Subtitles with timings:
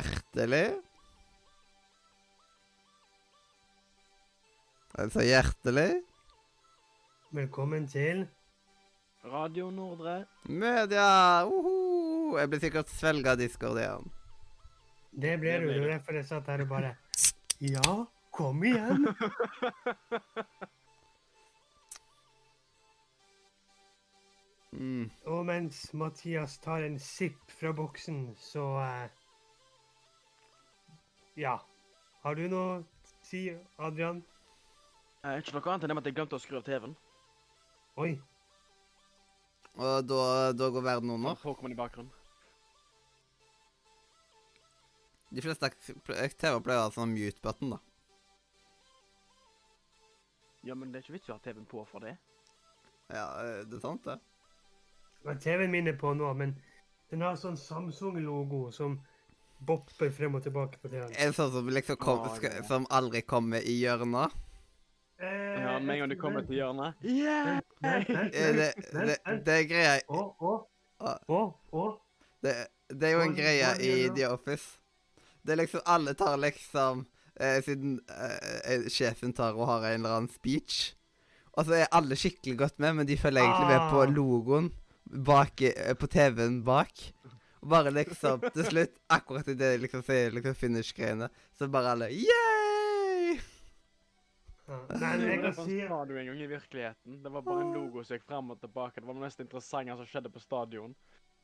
[0.00, 0.68] Hjertelig.
[4.98, 5.90] Altså hjertelig.
[7.36, 8.22] Velkommen til
[9.24, 10.24] Radio Nordre.
[10.48, 11.44] Media!
[11.44, 12.38] Uhu.
[12.38, 14.08] Jeg blir sikkert svelga av Discord igjen.
[15.12, 15.68] Det ble Det du.
[15.68, 16.00] Det det.
[16.08, 16.94] var jeg satt her og bare
[17.74, 17.96] Ja,
[18.32, 19.04] kom igjen!
[24.72, 25.10] Mm.
[25.26, 29.19] Og mens Mathias tar en sipp fra boksen, så eh,
[31.40, 31.56] Ja.
[32.20, 33.46] Har du noe å si,
[33.80, 34.20] Adrian?
[35.24, 36.92] Eh, ikke noe annet enn at jeg glemte å skru av TV-en.
[38.00, 38.10] Oi.
[39.80, 40.22] Og da,
[40.52, 41.38] da går verden under.
[41.40, 42.12] Pokémon i bakgrunnen.
[45.30, 47.78] De fleste TV pleier å ha sånn mute-button, da.
[50.66, 52.18] Ja, men det er ikke vits i å ha TV-en på for det.
[53.08, 54.18] Ja, eh, det er sant, det.
[55.24, 56.58] Ja, TV-en min er på nå, men
[57.12, 58.98] den har sånn Samsung-logo som
[59.66, 61.12] bopper frem og tilbake på TV-en.
[61.18, 62.62] Er sånn som liksom kom, ja.
[62.68, 64.32] som aldri kommer i hjørnet?
[65.20, 67.60] Eh, Ja, Med en gang du kommer til hjørnet Yeah!
[67.82, 69.98] Det, det, er greia
[71.00, 71.16] Ah.
[71.28, 71.84] å, å.
[72.44, 72.54] det,
[72.92, 73.92] det er jo en greie i?
[74.16, 74.78] The Office.
[75.44, 77.06] Det er liksom Alle tar liksom
[77.40, 80.94] eh, Siden eh, eh, sjefen tar og har en eller annen speech.
[81.56, 84.12] Og så er alle skikkelig godt med, men de følger egentlig med på Ah.
[84.12, 84.70] logoen
[85.26, 86.92] bak, eh, på TV-en bak.
[87.60, 93.36] Bare liksom til slutt, akkurat idet de liksom sier liksom finish-greiene, så bare alle Yay!
[94.70, 97.16] Nei, men jeg kan Sånn si sa du en gang i virkeligheten.
[97.24, 99.00] Det var bare en logo som gikk frem og tilbake.
[99.00, 100.92] Det var det mest interessante som skjedde på stadion.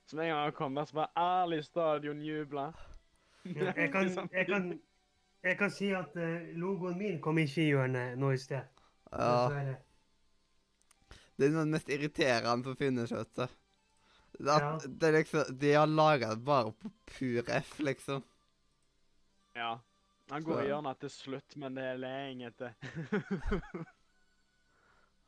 [0.07, 2.69] Så med en gang han kom der, så bare ærlig stadion jubla.
[3.45, 4.71] ja, jeg, kan, jeg, kan,
[5.43, 8.63] jeg kan si at eh, logoen min kom ikke i hjørnet nå i sted.
[9.11, 9.75] Ja.
[11.37, 13.59] Det er noe av det mest irriterende som finnes, vet du.
[14.39, 14.79] Det At Ja.
[15.01, 18.23] det liksom, De har laga det bare på pur F, liksom.
[19.57, 19.79] Ja.
[20.31, 22.73] Han går i hjørnet til slutt, men det er lenge etter.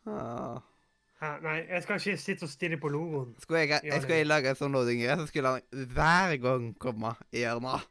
[0.07, 0.59] ah.
[1.21, 3.33] Ja, nei, jeg skal ikke sitte og stirre på logoen.
[3.43, 7.15] Skulle jeg, jeg skulle jeg lage en sånn loading-greie, så skulle han hver gang komme
[7.35, 7.87] i hjørnet.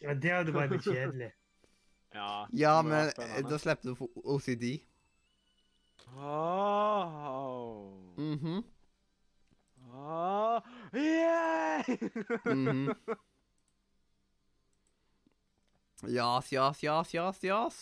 [0.00, 1.32] Ja, det hadde vært litt kjedelig.
[2.14, 4.06] Ja, Ja, men eh, da slipper du å få
[4.36, 4.68] OCD.
[6.14, 7.90] Oh.
[8.16, 8.60] Mhm.
[9.94, 10.58] Oh.
[10.92, 11.84] Yeah!
[12.44, 12.90] mhm.
[16.10, 17.78] Jas, jas, jas, jas, jas.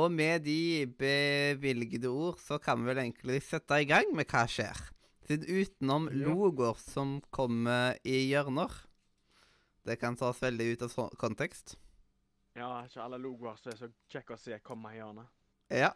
[0.00, 4.46] Og med de bevilgede ord så kan vi vel egentlig sette i gang med hva
[4.50, 4.80] skjer.
[5.28, 6.26] Siden utenom Ja.
[6.30, 8.72] logoer som kommer i hjørner
[9.86, 11.76] Det kan tas veldig ut av kontekst.
[12.56, 15.26] ja, ikke alle logoer som er så kjekke å se komme i hjørnet.
[15.70, 15.92] Ja.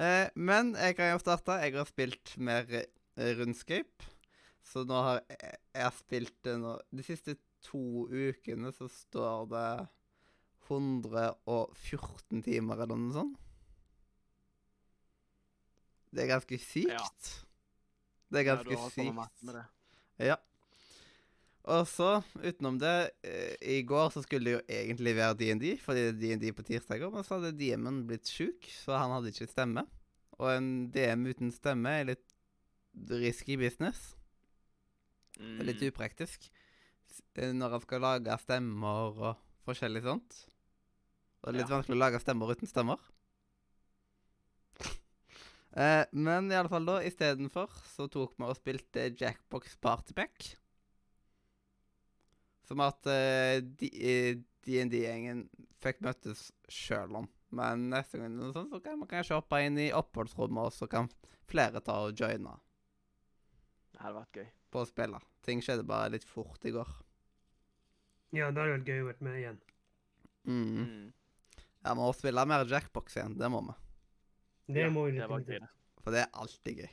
[0.00, 1.56] Eh, men jeg kan jo starte.
[1.64, 3.44] Jeg har spilt mer eh,
[4.62, 9.48] Så nå har jeg, jeg har spilt det nå De siste to ukene så står
[9.50, 9.88] det
[10.70, 13.38] 114 timer eller noe sånt.
[16.10, 16.90] Det er ganske sykt.
[16.90, 17.04] Ja.
[18.30, 19.42] Det er Ja, ganske du har med sykt.
[19.46, 19.64] med det.
[20.30, 20.36] Ja.
[21.68, 26.06] Og så, utenom det, eh, i går så skulle det jo egentlig være DND, fordi
[26.06, 29.50] det er DND på tirsdager, men så hadde DM-en blitt sjuk, så han hadde ikke
[29.50, 29.84] stemme.
[30.40, 32.32] Og en DM uten stemme er litt
[33.10, 34.14] risky business.
[35.38, 35.88] Er litt Mm.
[35.92, 36.48] upraktisk.
[37.36, 40.46] Eh, Når han skal lage stemmer og forskjellig sånt.
[41.42, 41.76] Og det er litt Ja.
[41.76, 42.98] vanskelig å lage stemmer uten stemmer.
[45.76, 50.56] Eh, men i alle fall da, istedenfor så tok vi og spilte Jackbox Partypack.
[52.70, 55.44] Som at uh, de- eh, D&D-gjengen
[55.82, 57.26] fikk møttes sjøl om.
[57.50, 61.08] Men neste gang sånn, så kan man kanskje hoppe inn i oppholdsrommet, og så kan
[61.50, 62.52] flere ta og joine
[63.90, 64.46] Det hadde vært gøy.
[64.70, 65.18] på å spille.
[65.42, 66.86] Ting skjedde bare litt fort i går.
[68.36, 69.58] Ja, det hadde vært gøy å være med igjen.
[70.46, 70.70] Mm.
[70.86, 71.12] Mm.
[71.82, 73.34] Ja, vi må spille mer Jackbox igjen.
[73.40, 73.74] Det må vi.
[74.70, 76.04] Det Ja, må vi det var gøy, definitivt.
[76.04, 76.90] For det er alltid gøy.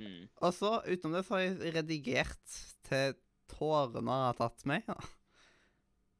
[0.00, 0.28] Mm.
[0.42, 2.58] Og så, utenom det, så har jeg redigert
[2.88, 3.14] til
[3.50, 4.86] tårene har tatt meg.
[4.88, 4.96] Ja.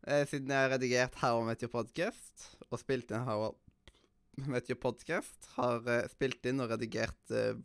[0.09, 4.47] Eh, Siden jeg har redigert How I Met Your Podcast, og spilt inn How I
[4.49, 7.59] Met Your Podcast, har eh, spilt inn og redigert eh,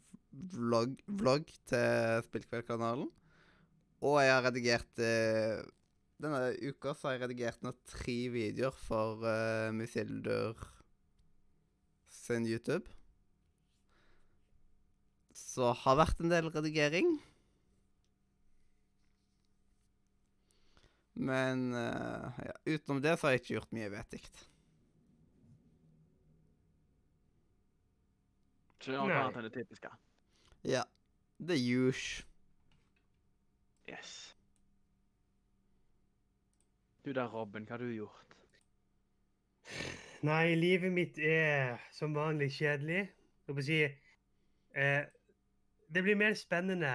[0.52, 3.08] vlogg, vlogg til Spillkveldkanalen.
[4.06, 5.00] Og jeg har redigert
[6.20, 10.60] Denne uka så har jeg redigert nå tre videoer for uh, Misildur
[12.12, 12.92] sin YouTube.
[15.36, 17.18] Så har vært en del redigering.
[21.16, 24.22] Men uh, ja, utenom det så har jeg ikke gjort mye vettig.
[28.76, 29.20] Ikke noe Nei.
[29.22, 29.92] annet enn det typiske.
[30.68, 30.84] Ja.
[31.40, 32.26] The huge.
[33.90, 34.36] Yes.
[37.06, 38.38] Du der, Robin, hva har du gjort?
[40.26, 43.04] Nei, livet mitt er som vanlig kjedelig.
[43.46, 45.04] Jeg får si eh,
[45.94, 46.94] Det blir mer spennende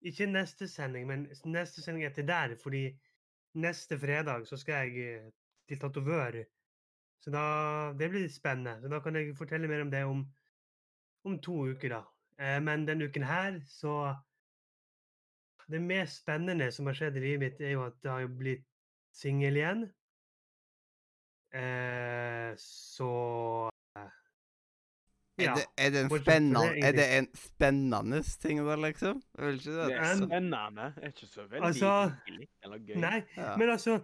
[0.00, 2.86] ikke neste sending, men neste sending etter der, fordi
[3.54, 5.30] neste fredag så skal jeg eh,
[5.68, 6.42] til tatovør.
[7.20, 8.80] Så da Det blir spennende.
[8.82, 10.24] Så da kan jeg fortelle mer om det om,
[11.24, 12.02] om to uker, da.
[12.40, 14.16] Eh, men denne uken her, så
[15.70, 18.64] Det mest spennende som har skjedd i livet mitt, er jo at jeg har blitt
[19.14, 19.84] singel igjen.
[21.54, 23.69] Eh, så
[25.38, 26.00] Er, det, er, det
[26.84, 29.22] er det en spennende ting, da, liksom?
[29.38, 29.96] Jeg vil ikke Det det.
[29.96, 30.84] er Men- spennende.
[30.94, 31.92] Det er ikke så veldig Altså,
[32.62, 32.94] eller gøy.
[33.00, 33.56] Nei, Ja.
[33.56, 34.00] men altså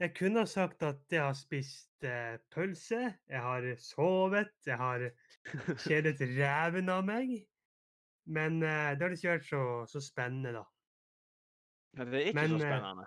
[0.00, 5.10] Jeg kunne ha sagt at jeg har spist eh, pølse, jeg har sovet, jeg har
[5.88, 7.46] kjedet ræven av meg.
[8.26, 10.64] Men eh, det har ikke vært så, så spennende, da.
[11.96, 13.06] Ja, Det er ikke Men, så eh, spennende.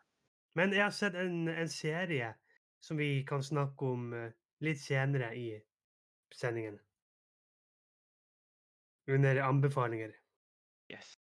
[0.56, 2.34] Men jeg har sett en, en serie
[2.82, 4.32] som vi kan snakke om eh,
[4.66, 5.52] litt senere i
[6.34, 6.80] sendingen.
[9.10, 10.14] Under anbefalinger.
[10.92, 11.16] Yes.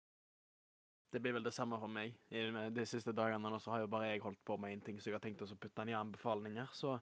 [1.12, 2.12] Det blir vel det samme for meg.
[2.30, 2.42] I
[2.74, 5.08] de siste dagene nå så har jo bare jeg holdt på med én ting, så
[5.08, 6.68] jeg har tenkt å putte den i anbefalinger.
[6.76, 6.98] Så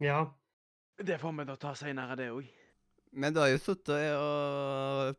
[0.00, 0.32] Ja.
[0.98, 2.48] det får vi da ta seinere, det òg.
[3.12, 5.16] Men du har jo sittet i, og-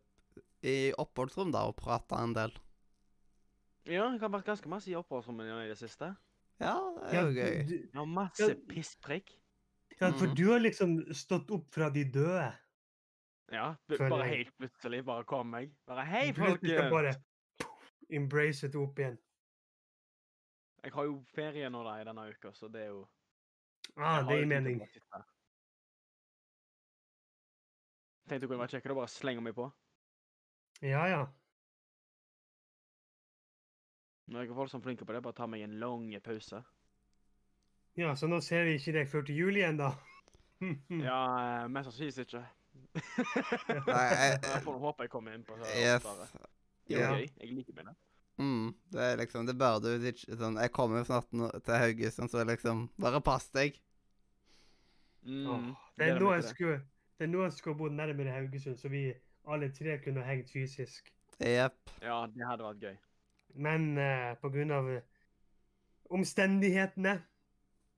[0.64, 2.52] i oppholdsrom da og prata en del.
[3.86, 6.16] Ja, jeg har vært ganske masse i oppholdsrommet i det siste.
[6.62, 6.80] Ja,
[7.12, 7.68] det er jo gøy.
[7.68, 8.56] du, har masse Ja.
[8.70, 9.30] pisspreik.
[10.00, 10.36] ja, for Mhm.
[10.36, 12.54] du har liksom stått opp fra de døde.
[13.54, 14.38] Ja, bare jeg.
[14.38, 15.70] helt plutselig bare kom jeg.
[15.88, 17.20] Bare hei, folkens!
[18.14, 19.18] embrace det opp igjen.
[20.84, 23.04] Jeg har jo ferie nå da i denne uka, så det er jo
[23.96, 24.80] Ah, det gir mening.
[28.24, 29.68] Tenkte det kunne vært kjekkere å bare slenge meg på.
[30.82, 31.22] Ja, ja.
[34.32, 35.22] Nå er folk som er flinke på det.
[35.24, 36.64] Bare ta meg en lang pause.
[38.00, 39.94] Ja, Så nå ser vi ikke deg før til jul igjen, da?
[41.04, 42.42] Ja, eh, mest sannsynligvis ikke.
[42.94, 45.70] Nei, jeg- Jeg får håpe jeg kommer inn på det.
[45.78, 46.04] Yes.
[46.88, 47.30] Det er jo gøy.
[47.40, 47.96] Jeg liker meg det.
[48.38, 51.28] Mm, det er liksom Det bør du ikke sånn Jeg kommer jo snart
[51.66, 53.78] til Haugesund, så liksom Bare pass deg.
[55.22, 55.68] Mm, oh,
[55.98, 56.80] det, er nå jeg skulle,
[57.20, 59.14] det er nå jeg skulle bo nærmere Haugesund, så vi
[59.48, 61.14] alle tre kunne hengt fysisk.
[61.40, 61.94] Jepp.
[62.02, 62.98] Ja, det hadde vært gøy.
[63.56, 64.90] Men uh, på grunn av
[66.14, 67.22] omstendighetene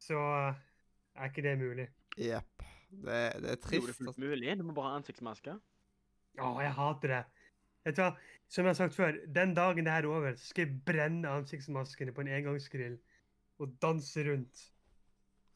[0.05, 0.59] så eh,
[1.15, 1.87] er ikke det mulig.
[2.19, 2.54] Jepp.
[3.03, 4.57] Det, det er Jo, det er fullt mulig.
[4.59, 5.57] Du må bare ha ansiktsmaske.
[6.39, 7.23] Å, jeg hater det.
[7.85, 8.11] Vet du hva?
[8.51, 11.31] Som jeg har sagt før, den dagen det her er over, så skal jeg brenne
[11.41, 12.97] ansiktsmaskene på en engangsgrill
[13.61, 14.67] og danse rundt.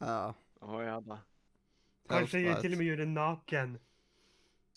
[0.02, 0.32] Ja.
[0.64, 1.20] Å ja da.
[2.10, 3.78] Kanskje jeg til og med gjøre det naken.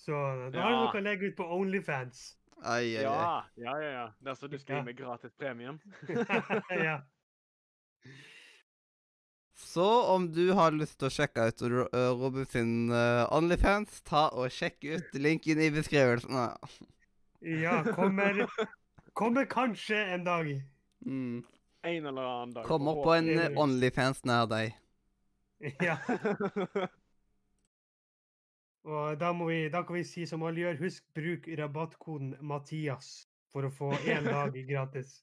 [0.02, 0.18] Så
[0.52, 2.22] da har du noe å legge ut på Onlyfans.
[2.62, 3.02] Ai, ai.
[3.04, 3.14] Ja,
[3.58, 3.90] ja, ja.
[3.96, 4.04] ja.
[4.22, 4.80] Dersom du skal Ja.
[4.82, 5.80] gi meg gratis premium.
[6.88, 7.00] ja.
[9.62, 14.26] Så om du har lyst til å sjekke ut uh, Robin sin uh, Onlyfans, ta
[14.34, 16.34] og sjekk ut linken i beskrivelsen.
[16.36, 16.50] Ja.
[17.40, 18.42] ja, kommer
[19.18, 20.48] Kommer kanskje en dag.
[21.06, 21.42] Mm.
[21.82, 22.66] En eller annen dag.
[22.66, 24.74] Kom opp på en uh, Onlyfans nær deg.
[25.84, 25.98] Ja.
[28.82, 33.28] Og da, må vi, da kan vi si som alle gjør, husk bruk rabattkoden Mathias
[33.54, 35.20] for å få én dag gratis.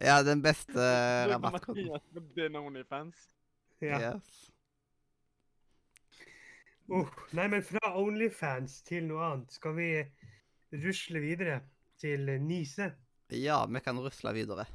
[0.00, 0.80] Ja, den beste
[1.30, 2.00] rabattkoden.
[2.34, 3.28] Din Onlyfans.
[3.80, 4.00] Ja.
[4.00, 4.50] Yes.
[6.88, 9.54] Oh, nei, men fra Onlyfans til noe annet.
[9.56, 9.90] Skal vi
[10.84, 11.60] rusle videre
[12.00, 12.90] til Nise?
[13.32, 14.66] Ja, vi kan rusle videre.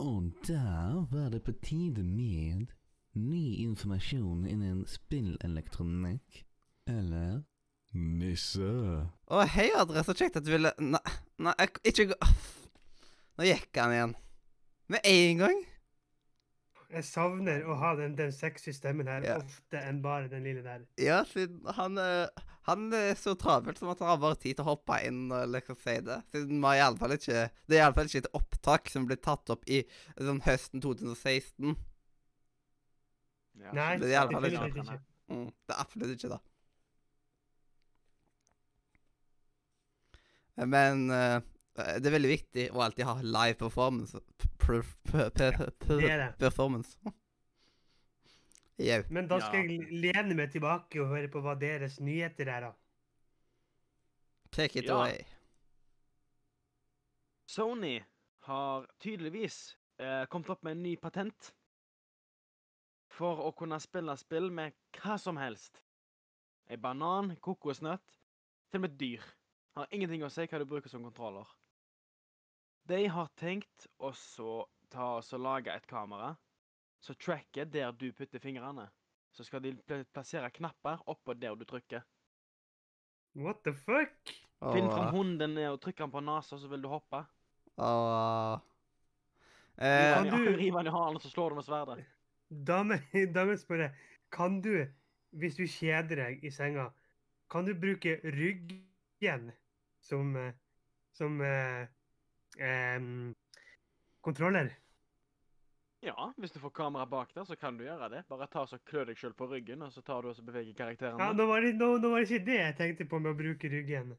[0.00, 2.72] Og der var det på tide med
[3.12, 6.44] ny informasjon innen spillelektronikk.
[6.88, 7.42] Eller
[7.92, 8.70] Nisse.
[9.28, 11.02] Å, hei, Adre, så kjekt at du ville Nei,
[11.42, 12.30] nei ikke gå.
[13.40, 14.10] Nå gikk han igjen.
[14.92, 15.60] Med en gang.
[16.90, 19.36] Jeg savner å ha den, den sexy stemmen her Ja.
[19.38, 20.82] ofte enn bare den lille der.
[21.00, 22.26] Ja, siden han, eh,
[22.66, 25.48] han er så travelt som at han har bare tid til å hoppe inn og
[25.54, 26.18] liksom si det.
[26.34, 29.16] Siden vi har i alle fall ikke Det er iallfall ikke et opptak som ble
[29.16, 29.84] tatt opp i
[30.18, 31.76] sånn høsten 2016.
[33.60, 34.98] Ja, Nei, det er i alle fall definitivt ikke.
[34.98, 35.00] ikke.
[35.30, 36.40] Mm, det er absolutt ikke det.
[40.66, 41.40] Men eh,
[42.00, 44.20] det er veldig viktig å alltid ha live performance.
[44.70, 46.96] Er performance.
[48.80, 49.02] Jau.
[49.12, 52.72] Men da skal jeg lene meg tilbake og høre på hva deres nyheter er, da.
[54.50, 55.20] Take it away.
[57.50, 57.98] Sony
[58.46, 61.52] har tydeligvis eh, kommet opp med en ny patent
[63.10, 65.82] for å kunne spille spill med hva som helst.
[66.70, 68.16] Ei banan, kokosnøtt,
[68.70, 69.24] til og med dyr.
[69.76, 71.48] Har ingenting å si hva du bruker som kontroller.
[72.90, 76.32] De har tenkt å så ta og lage et kamera
[77.00, 78.88] som tracker der du putter fingrene.
[79.30, 82.02] Så skal de pl plassere knapper oppå der du trykker.
[83.38, 84.32] What the fuck?
[84.60, 87.22] Finn fram hunden ned og trykk den på nesa, så vil du hoppe.
[89.78, 92.04] Eh, kan du- Riv den i halen, så slår du med sverdet.
[92.66, 93.92] Da må jeg spørre
[94.34, 94.74] kan du,
[95.38, 96.90] hvis du kjeder deg i senga,
[97.50, 99.52] kan du bruke ryggen
[100.02, 100.52] som, eh,
[101.14, 101.40] som
[102.58, 103.00] eh,
[104.20, 104.72] kontroller?
[106.02, 108.22] Ja, hvis du får kamera bak der, så kan du gjøre det.
[108.28, 110.72] Bare ta så klø deg sjøl på ryggen, og så tar du og så beveger
[110.74, 111.20] karakteren.
[111.20, 113.36] Ja, nå var, det, nå, nå var det ikke det jeg tenkte på med å
[113.36, 114.14] bruke ryggen.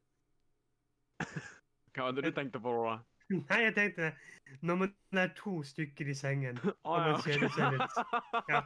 [1.95, 2.99] Hva hadde du tenkt på da?
[3.49, 4.11] Nei, jeg tenkte
[4.61, 6.59] når man er to stykker i sengen.
[6.61, 7.97] Å, man ser det litt.
[8.51, 8.61] Ja.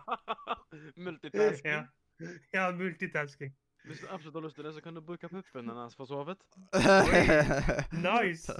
[1.07, 1.87] Multitasking.
[2.19, 3.55] Ja, ja multitasking.
[3.85, 6.41] Hvis du absolutt har lyst til det, så kan du bruke puppen hennes for sovet.
[8.07, 8.53] Nice!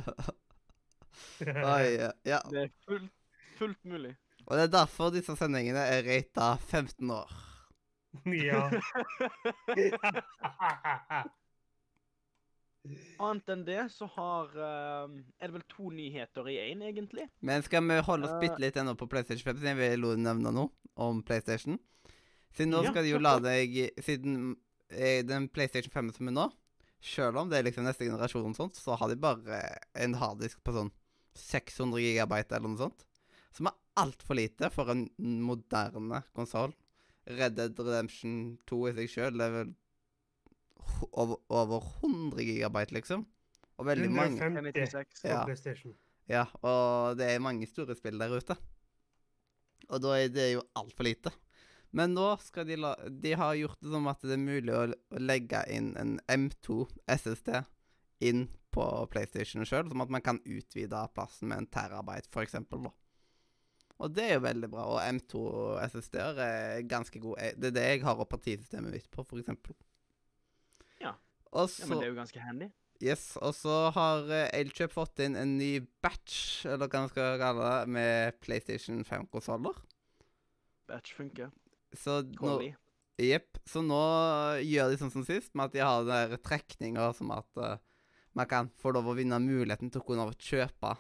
[1.42, 2.40] Oi, ja.
[2.52, 3.12] Det er fullt,
[3.60, 4.14] fullt mulig.
[4.46, 7.32] Og det er derfor disse sendingene er rata 15 år.
[8.32, 8.68] ja.
[13.18, 17.26] Annet enn det så har eh, Er det vel to nyheter i én, egentlig?
[17.42, 18.44] Men skal vi holde oss Eh.
[18.44, 20.70] bitte litt ennå på PlayStation 5, siden jeg vil nevne noe
[21.02, 21.80] om PlayStation?
[22.56, 23.74] Siden nå Ja, skal de jo la deg
[24.06, 24.54] Siden
[24.92, 26.46] eh, den PlayStation 5 som er nå,
[27.02, 29.64] selv om det er liksom neste generasjon og sånt, så har de bare
[29.98, 30.94] en harddisk på sånn
[31.36, 33.06] 600 gigabyte eller noe sånt.
[33.56, 35.06] Som er altfor lite for en
[35.46, 36.74] moderne konsoll.
[37.26, 39.72] Red Dead Redemption 2 i seg sjøl er vel
[41.12, 43.26] over, over 100 gigabyte, liksom.
[43.80, 45.22] Og veldig mange 150 1096.
[45.24, 45.44] på Ja.
[45.48, 45.96] PlayStation.
[46.30, 48.56] Ja, og det er mange store spill der ute.
[49.90, 51.32] Og da er det jo altfor lite.
[51.96, 55.20] Men nå skal de la De har gjort det som at det er mulig å
[55.22, 57.62] legge inn en M2 SSD
[58.26, 62.90] inn på PlayStation sjøl, som at man kan utvide plassen med en terabyte, eksempel.
[63.96, 64.86] Og det er jo veldig bra.
[64.92, 65.44] Og M2
[65.88, 67.40] SSD-er er ganske gode.
[67.40, 69.76] Eh, Det er det jeg har operativsystemet mitt på, eksempel.
[71.00, 71.16] Ja.
[71.16, 72.72] Ja, men det er jo ganske handy.
[73.04, 77.40] Yes, og så har eh, Elkjøp fått inn en ny batch, eller hva man skal
[77.42, 79.80] kalle det, med PlayStation 5-konsoller.
[80.88, 81.52] Batch funker.
[81.96, 82.60] Så nå
[83.16, 83.62] Jepp.
[83.64, 84.00] Så nå
[84.60, 87.78] gjør de sånn som sist, med at de har den der trekninga som at eh,
[88.36, 90.96] man kan få lov å vinne muligheten til å kunne kjøpe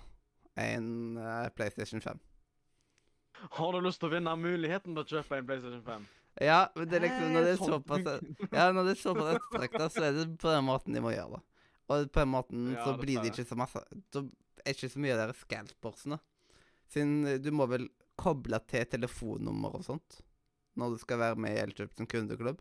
[0.55, 2.21] en eh, PlayStation 5.
[3.57, 6.05] Har du lyst til å vinne muligheten til å kjøpe en PlayStation 5?
[6.43, 8.07] Ja, men det er liksom når det er Eh, såpass.
[8.57, 11.37] Ja, når det er såpass ettertrakta, så er det på den måten de må gjøre
[11.37, 11.43] det.
[11.85, 14.23] Og på den måten Ja, så blir det ikke så masse Da
[14.65, 16.19] er ikke så mye av de scalpersene.
[16.91, 17.89] Siden eh, du må vel
[18.19, 20.21] koble til telefonnummer og sånt
[20.75, 22.59] når du skal være med i Elkjøp som kundeklubb.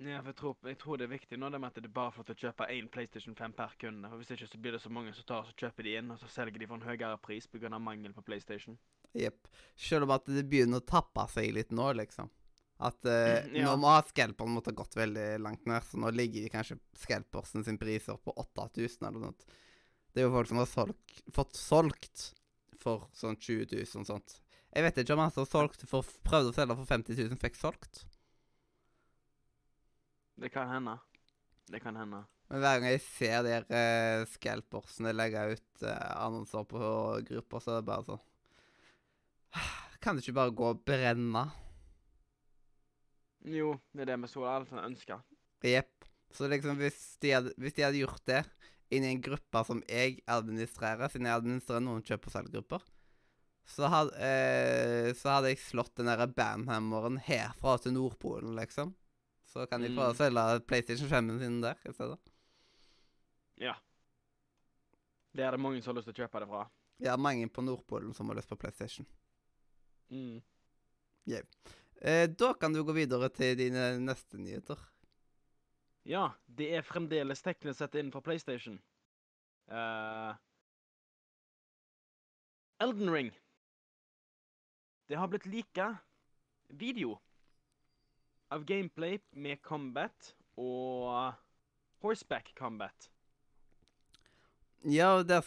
[0.00, 2.12] Ja, for jeg tror, jeg tror det er viktig nå det med at det bare
[2.14, 4.08] får lov å kjøpe én PlayStation 5 per kunde.
[4.08, 6.20] For Hvis ikke så blir det så mange som tar så kjøper de inn, og
[6.22, 7.68] så selger de for en høyere pris pga.
[7.78, 8.78] mangel på PlayStation.
[9.12, 9.48] Jepp.
[9.76, 12.30] Selv om at det begynner å tappe seg litt nå, liksom.
[12.80, 13.68] At eh, Ja.
[13.68, 17.76] nå må scalperen måtte ha gått veldig langt ned, så nå ligger kanskje scalpersen sin
[17.76, 19.34] priser på 8000 eller noe.
[20.14, 22.30] Det er jo folk som har solgt, fått solgt
[22.80, 24.40] for sånn 20 000 og sånt.
[24.72, 27.58] Jeg vet ikke om han som solgte for, prøvde å selge for 50 000, fikk
[27.58, 28.06] solgt.
[30.40, 30.96] Det kan hende.
[31.70, 32.24] Det kan hende.
[32.50, 36.80] Men hver gang jeg ser de her uh, scalpersene legge ut eh, annonser på
[37.28, 38.22] grupper, så er det bare sånn
[40.02, 41.44] Kan det ikke bare gå og brenne?
[43.46, 45.22] Jo, det er det vi så alle ønsker.
[45.64, 46.08] Jepp.
[46.34, 48.42] Så liksom hvis de, hadde, hvis de hadde gjort det
[48.90, 52.84] inn i en gruppe som jeg administrerer, siden jeg administrerer noen kjøp- og salggrupper,
[53.70, 53.86] så
[54.18, 58.96] eh, så hadde jeg slått den der bandhammeren herfra til Nordpolen, liksom.
[59.50, 60.14] Så kan de få Mm.
[60.14, 62.18] selge PlayStation 5-en sin der i stedet.
[63.58, 63.74] Ja.
[65.34, 66.62] Det er det mange som har lyst til å kjøpe det fra.
[67.00, 69.06] Ja, mange på Nordpolen som har lyst på PlayStation.
[70.10, 70.42] Mm.
[72.02, 74.78] Eh, da kan du gå videre til dine neste nyheter.
[76.08, 78.80] Ja, det er fremdeles teknisk sett innenfor PlayStation.
[79.70, 80.34] Uh,
[82.80, 83.30] Elden Ring.
[85.08, 85.98] Det har blitt lika
[86.68, 87.18] video
[88.50, 91.34] av gameplay med combat og
[92.02, 93.08] horseback combat.
[94.82, 95.42] Ja, det,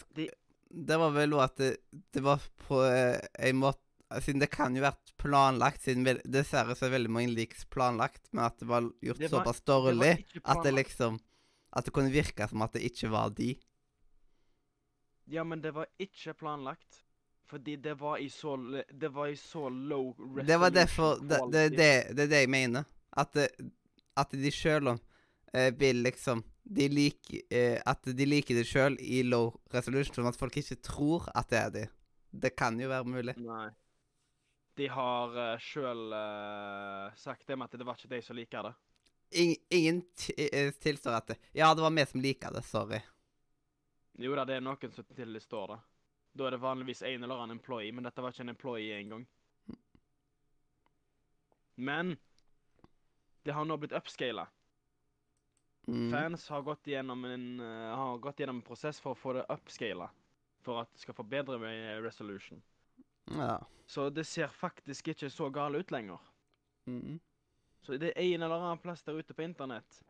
[0.70, 1.70] det var vel òg at det,
[2.14, 3.18] det var på eh,
[3.48, 3.80] en måte
[4.22, 8.44] Siden det kan jo vært planlagt, siden dessverre så er veldig mange liks planlagt, men
[8.44, 11.16] at det var gjort Det var- såpass dårlig det at det liksom
[11.74, 13.56] At det kunne virke som at det ikke var de.
[15.26, 17.00] Ja, men det var ikke planlagt.
[17.54, 18.56] Fordi det var i så
[18.90, 22.40] Det var i så low resolution Det var derfor Det, det, det, det er det
[22.40, 22.84] jeg mener.
[23.14, 23.48] At, det,
[24.18, 29.22] at de sjøl eh, vil liksom de liker, eh, At de liker det sjøl i
[29.22, 31.84] low resolution, sånn at folk ikke tror at det er de.
[32.42, 33.36] det kan jo være mulig.
[33.38, 33.68] Nei.
[34.74, 36.10] De har uh, sjøl
[37.14, 38.72] sagt det med at det var ikke de som liker det.
[39.38, 40.02] Ing, ingen
[40.36, 42.62] eh, tilstår at det Ja, det var vi som liker det.
[42.66, 43.00] Sorry.
[44.18, 45.78] Jo da, det er noen som tilstår det.
[46.34, 49.26] Da er det vanligvis en eller annen employee, men dette var ikke en employee engang.
[51.74, 52.16] Men
[53.42, 54.48] det har nå blitt upscala.
[55.86, 56.08] Mm.
[56.10, 59.44] Fans har gått gjennom en, uh, har gått gjennom en prosess for å få det
[59.52, 60.08] upscala.
[60.64, 61.58] For at det skal få bedre
[62.02, 62.62] resolution.
[63.30, 63.58] Ja.
[63.86, 66.18] Så det ser faktisk ikke så gale ut lenger.
[66.86, 67.20] Mm.
[67.84, 70.02] Så det er en eller annen plass der ute på internett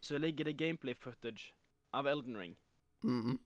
[0.00, 1.54] så ligger det gameplay footage
[1.90, 2.56] av Elden Ring.
[3.02, 3.38] Mm.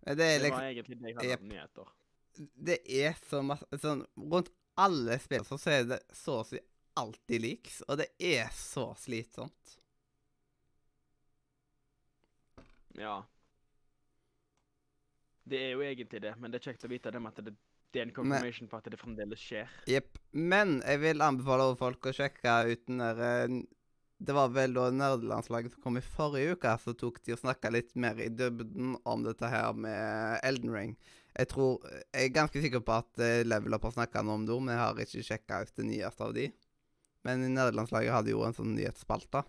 [0.00, 1.92] Det er Det liksom var egentlig det jeg hadde hatt nyheter.
[2.70, 6.60] Det er så masse sånn Rundt alle spill så er det så å si
[7.00, 9.76] alltid leaks, og det er så slitsomt.
[12.98, 13.20] Ja.
[15.50, 17.54] Det er jo egentlig det, men det er kjekt å vite det med at det,
[17.90, 19.70] det er en confirmation på at det fremdeles skjer.
[19.90, 20.18] Jepp.
[20.36, 23.60] Men jeg vil anbefale folk å sjekke ut den der eh,
[24.20, 27.70] Det var vel da nerdelandslaget som kom i forrige uke, så tok de og snakka
[27.72, 30.92] litt mer i dybden om dette her med Elden Ring.
[31.30, 31.78] Jeg tror
[32.12, 34.74] Jeg er ganske sikker på at eh, Level Up har snakka noe om det, men
[34.74, 36.50] jeg har ikke sjekka ut det nyeste av de.
[37.24, 39.44] Men nerdelandslaget hadde jo en sånn nyhetsspalte.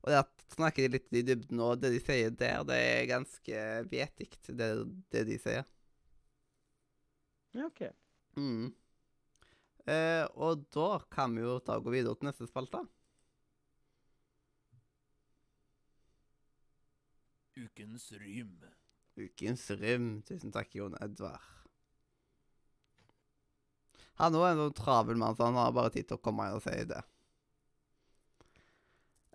[0.00, 3.64] Og der snakker de litt i dybden, og det de sier der, det er ganske
[3.90, 4.70] vetikt, det,
[5.12, 5.68] det de sier.
[7.52, 7.82] Ja, OK.
[8.38, 8.70] Mm.
[9.90, 12.80] Eh, og da kan vi jo ta og gå videre til neste spalte.
[17.60, 18.54] Ukens rym.
[19.20, 20.10] Ukens rym.
[20.28, 21.40] Tusen takk, Jon Edvard.
[24.20, 26.58] Han er en sånn travel mann, så han har bare tid til å komme inn
[26.58, 27.00] og si det.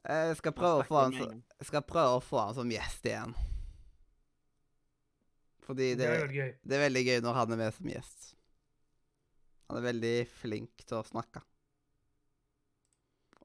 [0.05, 3.07] Jeg skal prøve, å få han, så, jeg skal prøve å få han som gjest
[3.09, 3.33] igjen.
[5.65, 8.27] Fordi Det det, er det er veldig gøy når han er med som gjest.
[9.65, 11.41] Han er veldig flink til å snakke.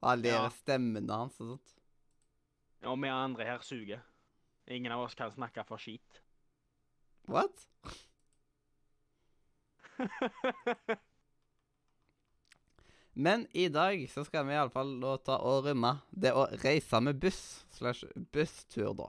[0.02, 0.42] Og alle de Ja.
[0.44, 1.72] her stemmene hans og sånt.
[2.82, 4.04] Ja, Og vi andre her suger.
[4.70, 6.22] Ingen av oss kan snakke for skit.
[7.26, 7.66] What?
[13.12, 14.94] Men i dag så skal vi iallfall
[15.26, 19.08] ta og rømme det å reise med buss slash busstur, da.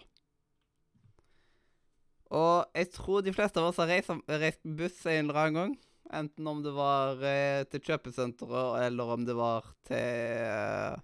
[2.32, 5.60] Og jeg tror de fleste av oss har reist, reist med buss en eller annen
[5.60, 5.78] gang.
[6.12, 11.00] Enten om det var eh, til kjøpesenteret, eller om det var til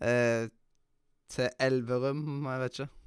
[0.00, 0.48] eh,
[1.32, 3.01] Til Elverum, jeg vet ikke.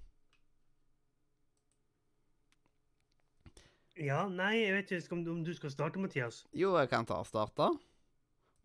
[3.96, 6.42] Ja, nei, jeg vet ikke om, du skal starte, Mathias.
[6.56, 7.70] Jo, jeg kan ta og starte.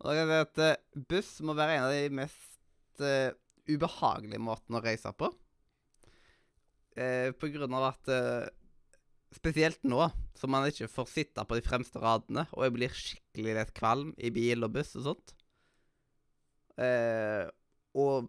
[0.01, 3.29] Og jeg si at eh, buss må være en av de mest uh,
[3.69, 5.29] ubehagelige måtene å reise på.
[6.97, 8.49] Uh, på grunn av at uh,
[9.31, 13.53] Spesielt nå, som man ikke får sitte på de fremste radene, og jeg blir skikkelig
[13.55, 15.31] lett kvalm i bil og buss og sånt.
[17.95, 18.27] Og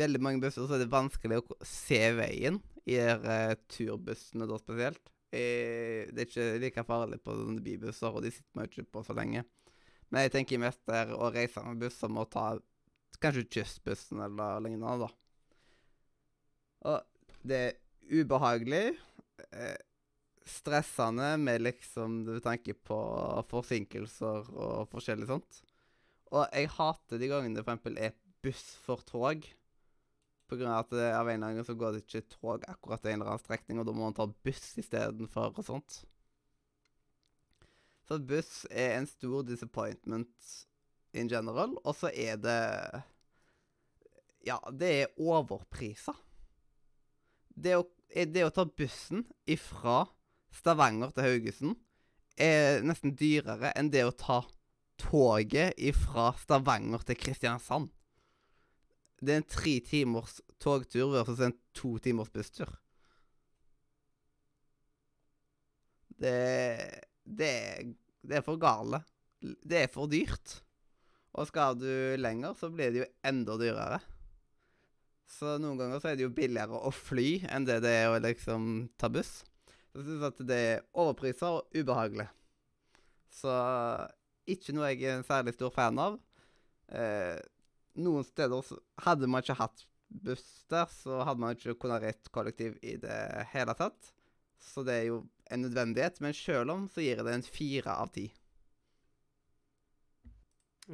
[0.00, 2.56] veldig mange busser så er det vanskelig å se veien
[2.88, 2.96] i
[3.76, 5.12] turbussene da spesielt.
[5.36, 9.16] Det er ikke like farlig på sånne bybusser, og de sitter man ikke på så
[9.16, 9.44] lenge.
[10.10, 12.54] Men jeg tenker mest der å reise med buss som å ta
[13.22, 15.10] kanskje kystbussen eller lignende, da.
[16.86, 17.76] Og det er
[18.12, 18.96] ubehagelig.
[19.50, 19.76] Eh,
[20.46, 22.98] stressende med liksom du tenker på
[23.50, 25.62] forsinkelser og forskjellig sånt.
[26.34, 29.46] Og jeg hater de gangene det eksempel er buss for tog.
[30.46, 33.16] Av at det, av en eller annen grunn så går det ikke tog akkurat en
[33.16, 35.96] eller annen strekning, og da må man ta buss istedenfor og sånt.
[38.06, 40.52] Så buss er en stor disappointment
[41.16, 42.60] in general, og så er det
[44.46, 46.14] Ja, det er overpriser.
[47.50, 47.82] Det å,
[48.14, 50.04] er det å ta bussen ifra
[50.54, 51.74] Stavanger til Haugesund
[52.38, 54.44] er nesten dyrere enn det å ta
[55.00, 57.90] toget ifra Stavanger til Kristiansand.
[59.20, 62.70] Det er en tre timers togtur versus en to timers busstur.
[66.16, 66.36] Det,
[67.24, 67.52] det,
[68.24, 69.02] det er for gale.
[69.40, 70.60] Det er for dyrt.
[71.36, 71.88] Og skal du
[72.20, 74.00] lenger, så blir det jo enda dyrere.
[75.26, 78.20] Så noen ganger så er det jo billigere å fly enn det det er å
[78.22, 79.40] liksom ta buss.
[79.90, 82.28] Så jeg syns at det er overpriser og ubehagelig.
[83.32, 83.52] Så
[84.48, 86.18] ikke noe jeg er en særlig stor fan av.
[86.94, 87.36] Eh,
[87.96, 92.30] noen steder så hadde man ikke hatt buss der, så hadde man ikke kunnet reist
[92.34, 93.18] kollektiv i det
[93.52, 94.12] hele tatt.
[94.62, 95.20] Så det er jo
[95.52, 98.26] en nødvendighet, men sjøl om så gir det en fire av ti.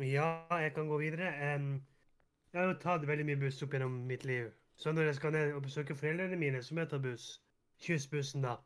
[0.01, 1.31] Ja, jeg kan gå videre.
[1.37, 4.51] Jeg har jo tatt veldig mye buss opp gjennom mitt liv.
[4.77, 7.27] Så når jeg skal ned og besøke foreldrene mine, så må jeg ta buss.
[7.83, 8.57] Kyssbussen, da.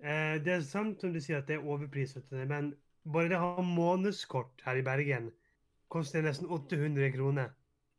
[0.00, 2.72] Eh, det er sant som du sier at det er overpris, men
[3.04, 5.30] bare det å ha månedskort her i Bergen
[5.92, 7.50] koster nesten 800 kroner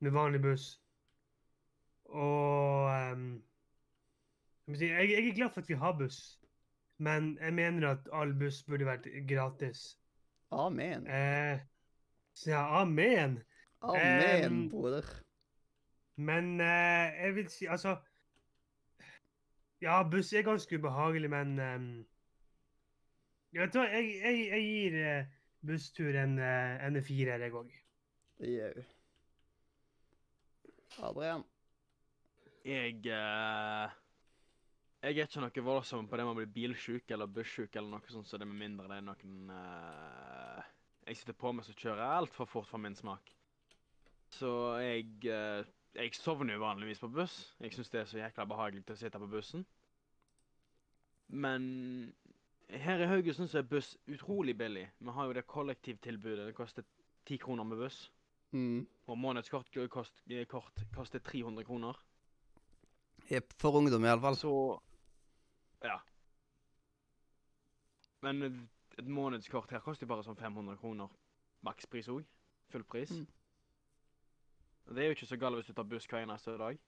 [0.01, 0.81] med vanlig buss.
[2.05, 3.43] Og um,
[4.67, 6.39] jeg, jeg, er glad for at vi har buss,
[6.97, 9.99] men jeg mener at all buss burde vært gratis.
[10.51, 11.07] Amen.
[11.07, 11.59] Eh,
[12.33, 13.39] så ja, amen.
[13.81, 15.05] Amen, um, broder.
[16.15, 17.97] Men eh, jeg vil si Altså
[19.81, 21.87] Ja, buss er ganske ubehagelig, men um,
[23.53, 25.31] jeg, vet hva, jeg, jeg, jeg gir uh,
[25.67, 27.71] busstur en, eh, en firer, jeg òg.
[28.43, 28.87] Det gjør hun.
[31.07, 31.43] Adrian.
[32.67, 33.93] Jeg eh,
[35.03, 38.11] Jeg er ikke noe voldsom på det med å bli bilsjuk eller bussjuk eller noe
[38.11, 40.67] sånt, så det med mindre det er noen eh,
[41.07, 43.31] jeg sitter på med som kjører altfor fort for min smak.
[44.35, 44.51] Så
[44.83, 45.63] jeg eh,
[45.95, 47.35] Jeg sovner jo vanligvis på buss.
[47.61, 49.63] Jeg syns det er så jækla behagelig å sitte på bussen.
[51.29, 51.63] Men
[52.67, 54.87] her i Haugesund så er buss utrolig billig.
[54.99, 56.47] Vi har jo det kollektivtilbudet.
[56.47, 56.83] Det koster
[57.25, 58.09] ti kroner med buss.
[58.53, 58.87] Mm.
[59.07, 61.97] Og månedskort kost, eh, kort koster 300 kroner.
[63.31, 64.35] Jepp, For ungdom, iallfall.
[64.35, 64.79] Så
[65.83, 65.97] Ja.
[68.21, 71.09] Men et- månedskort her koster bare sånn 500 kroner.
[71.65, 72.25] Makspris òg.
[72.69, 73.11] Full pris.
[73.11, 73.27] Mm.
[74.95, 76.79] Det er jo ikke så galt hvis du tar buss hver eneste dag.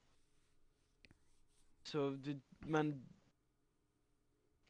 [1.83, 3.05] Så du Men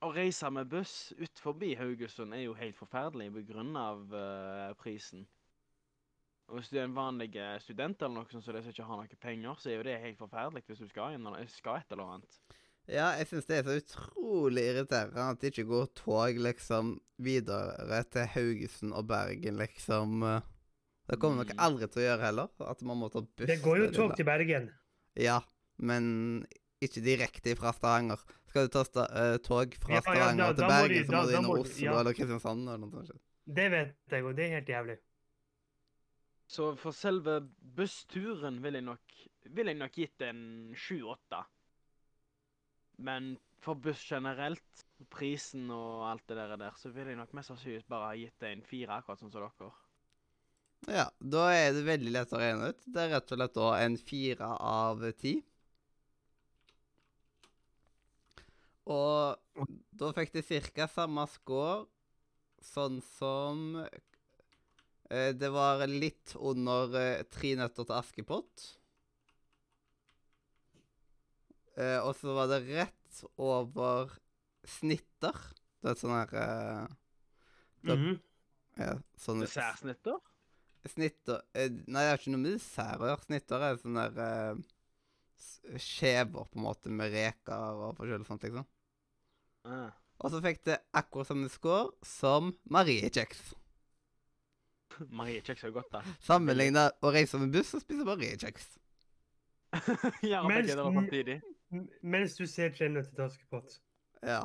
[0.02, 3.78] å reise med buss ut forbi Haugesund er jo helt forferdelig pga.
[3.78, 5.28] av eh, prisen.
[6.48, 8.86] Og hvis du er en vanlig eh, student eller noe sånt, så det som ikke
[8.86, 11.80] har noe penger, så er jo det helt forferdelig hvis du skal, inn, eller- skal
[11.82, 12.40] et eller annet.
[12.88, 18.04] Ja, jeg syns det er så utrolig irriterende at det ikke går tog liksom videre
[18.14, 20.22] til Haugesund og Bergen, liksom.
[21.10, 21.60] Det kommer nok Mm.
[21.66, 22.48] aldri til å gjøre heller.
[22.62, 23.48] At man må ta buss.
[23.48, 24.70] Det går jo tog til Bergen.
[25.16, 25.40] Ja,
[25.80, 26.46] men
[26.82, 28.22] ikke direkte fra Stavanger.
[28.50, 31.06] Skal du ta sta uh, tog fra Ja, ja, Stavanger da- til da må Bergen,
[31.06, 32.00] så da- må du da innom Oslo ja.
[32.00, 33.22] eller Kristiansand eller noe sånt.
[33.48, 34.98] Det vet jeg, og det er helt jævlig.
[36.48, 37.40] Så for selve
[37.78, 39.16] bussturen vil jeg nok,
[39.58, 40.44] vil jeg nok gitt en
[40.78, 41.42] sju-åtte.
[43.02, 43.34] Men
[43.66, 48.12] for buss generelt, prisen og alt det der, så vil jeg nok mest sannsynligvis bare
[48.12, 49.72] ha gitt en fire, akkurat sånn som dere.
[50.92, 52.86] Ja, da er det veldig lett å regne ut.
[52.86, 55.36] Det er rett og slett da en fire av ti.
[58.86, 59.66] Og
[59.98, 61.88] da fikk de cirka samme score,
[62.62, 63.80] sånn som
[65.10, 68.64] Det var litt under eh, Tre nøtter til Askepott.
[71.78, 74.14] Eh, og så var det rett over
[74.66, 75.36] snitter.
[75.84, 76.88] Det er sånn her eh,
[77.86, 78.16] Da- Mhm.
[78.80, 80.20] ja, sånne, Dessertsnitter?
[80.90, 83.26] Snitter eh, Nei, det er ikke noe med dessert å gjøre.
[83.28, 88.66] Snitter er sånne der eh, skjever, på en måte, med reker og forskjellig sånt, liksom.
[89.66, 89.92] Ah.
[90.22, 93.54] Og så fikk det akkurat samme score som Mariekjeks.
[95.20, 96.02] Mariekjeks er jo godt, da.
[96.26, 98.68] Sammenligna å reise med buss og spise Mariekjeks.
[100.34, 101.42] ja, Mens- samtidig.
[102.02, 103.80] Mens du ser Tre nøtter til Askepott.
[104.24, 104.44] Ja.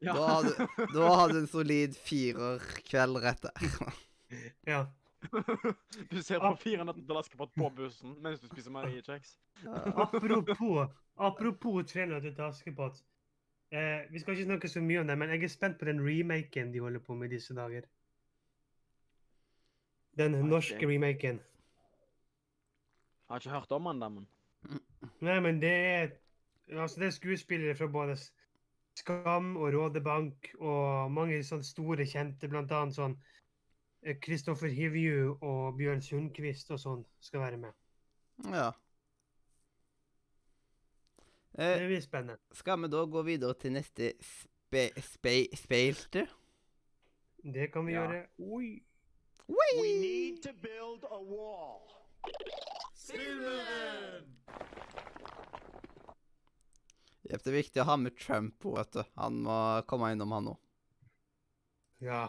[0.00, 0.14] Ja.
[0.16, 3.68] Da har da du en solid firerkveld rett der.
[4.70, 4.86] Ja.
[6.10, 9.34] Du ser på fire netter til Askepott på bussen mens du spiser Mariekjeks.
[9.66, 10.86] Apropos,
[11.18, 13.02] apropos Tre nøtter til Askepott.
[13.70, 16.00] Eh, vi skal ikke snakke så mye om det, men jeg er spent på den
[16.02, 17.84] remaken de holder på med i disse dager.
[20.18, 21.40] Den norske remaken.
[23.28, 24.26] Har ikke hørt om han, da, men
[25.20, 26.10] Nei, men det er
[26.70, 28.14] Altså, det er skuespillere fra både
[28.94, 33.16] Skam og Rådebank og mange sånne store kjente, blant annet sånn
[34.04, 37.72] eh, Kristoffer Hivju og Bjørn Sundquist og sånn skal være med.
[38.52, 38.70] ja.
[41.56, 42.38] Det Eh, blir spennende.
[42.54, 46.26] skal vi da gå videre til neste spe, spe, speilte?
[47.42, 48.06] Det kan vi Ja.
[48.06, 48.26] gjøre.
[48.38, 48.82] Oi.
[49.50, 51.82] We need to build a wall.
[57.30, 59.02] Jepp, det er viktig å ha med Trump på, vet du.
[59.18, 59.56] Han må
[59.90, 60.60] komme innom, han òg.
[62.02, 62.28] Ja.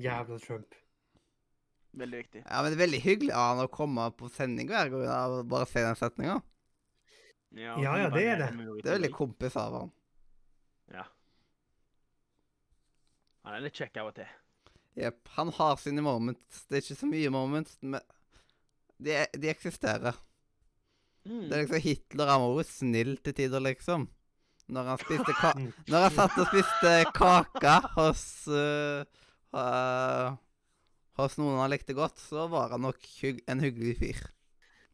[0.00, 0.74] Jævla Trump.
[1.92, 2.42] veldig viktig.
[2.46, 5.48] Ja, men det er veldig hyggelig av han å komme på sending hver gang og
[5.52, 6.38] bare se den setninga.
[7.52, 8.48] Ja, ja, det er det.
[8.80, 9.92] Det er veldig kompis av han.
[10.94, 11.04] Ja.
[13.44, 14.30] Han er litt kjekk av og til.
[14.98, 15.28] Jepp.
[15.38, 16.64] Han har sine moments.
[16.68, 18.00] Det er ikke så mye moments, men
[19.02, 20.18] de, de eksisterer.
[21.24, 21.46] Mm.
[21.48, 24.08] Det er liksom Hitler han var jo snill til tider, liksom.
[24.72, 25.72] Når han spiste ka Mm.
[25.90, 29.02] Når han satt og spiste kake hos uh,
[29.52, 30.36] uh,
[31.18, 34.22] Hos noen han likte godt, så var han nok hygg en hyggelig fyr.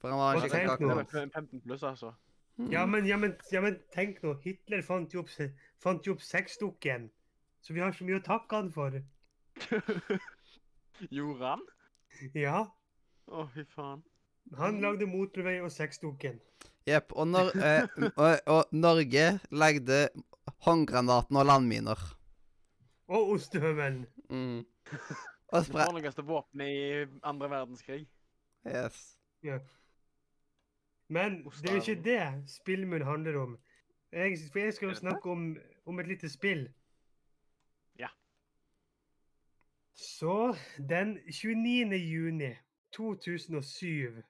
[0.00, 1.02] For han var en skikkelig tenkte Det du?
[1.04, 1.20] kake.
[1.20, 2.14] var 15 pluss, altså.
[2.72, 4.32] Ja, men, ja, men, ja, men tenk nå.
[4.42, 5.30] Hitler fant jo opp,
[5.78, 7.06] fant jo opp sexdukken.
[7.62, 8.98] Så vi har så mye å takke han for.
[11.14, 11.64] Gjorde han?
[12.34, 12.64] Ja,
[13.28, 14.02] Å, fy faen.
[14.56, 16.38] han lagde motorvei og sexdukken.
[16.88, 17.12] Jepp.
[17.12, 17.84] Og, Nor eh,
[18.16, 20.08] og, og Norge lagde
[20.64, 22.04] håndgranaten og landminer.
[23.08, 24.06] Og ostehøvelen.
[24.30, 24.64] Mm.
[25.48, 28.02] Og Det vanligste våpenet i andre verdenskrig.
[28.68, 29.16] Yes.
[31.08, 33.54] Men det er jo ikke det spillmunn handler om.
[34.12, 35.46] Jeg, for jeg skal jo snakke om,
[35.88, 36.66] om et lite spill.
[37.96, 38.10] Ja.
[39.98, 41.96] Så den 29.
[41.96, 42.56] juni
[42.96, 44.22] 2007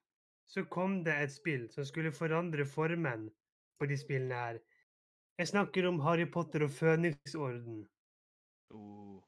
[0.47, 3.27] så kom det et spill som skulle forandre formen
[3.79, 4.61] på de spillene her.
[5.39, 7.83] Jeg snakker om Harry Potter og Føniksorden.
[8.71, 9.21] Oh.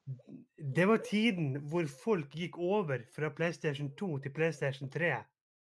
[0.75, 5.13] Det var tiden hvor folk gikk over fra PlayStation 2 til PlayStation 3.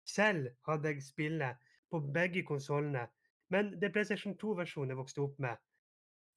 [0.05, 3.05] Selv hadde jeg spillet på begge konsollene,
[3.49, 5.61] men det er PlayStation 2-versjonen jeg vokste opp med.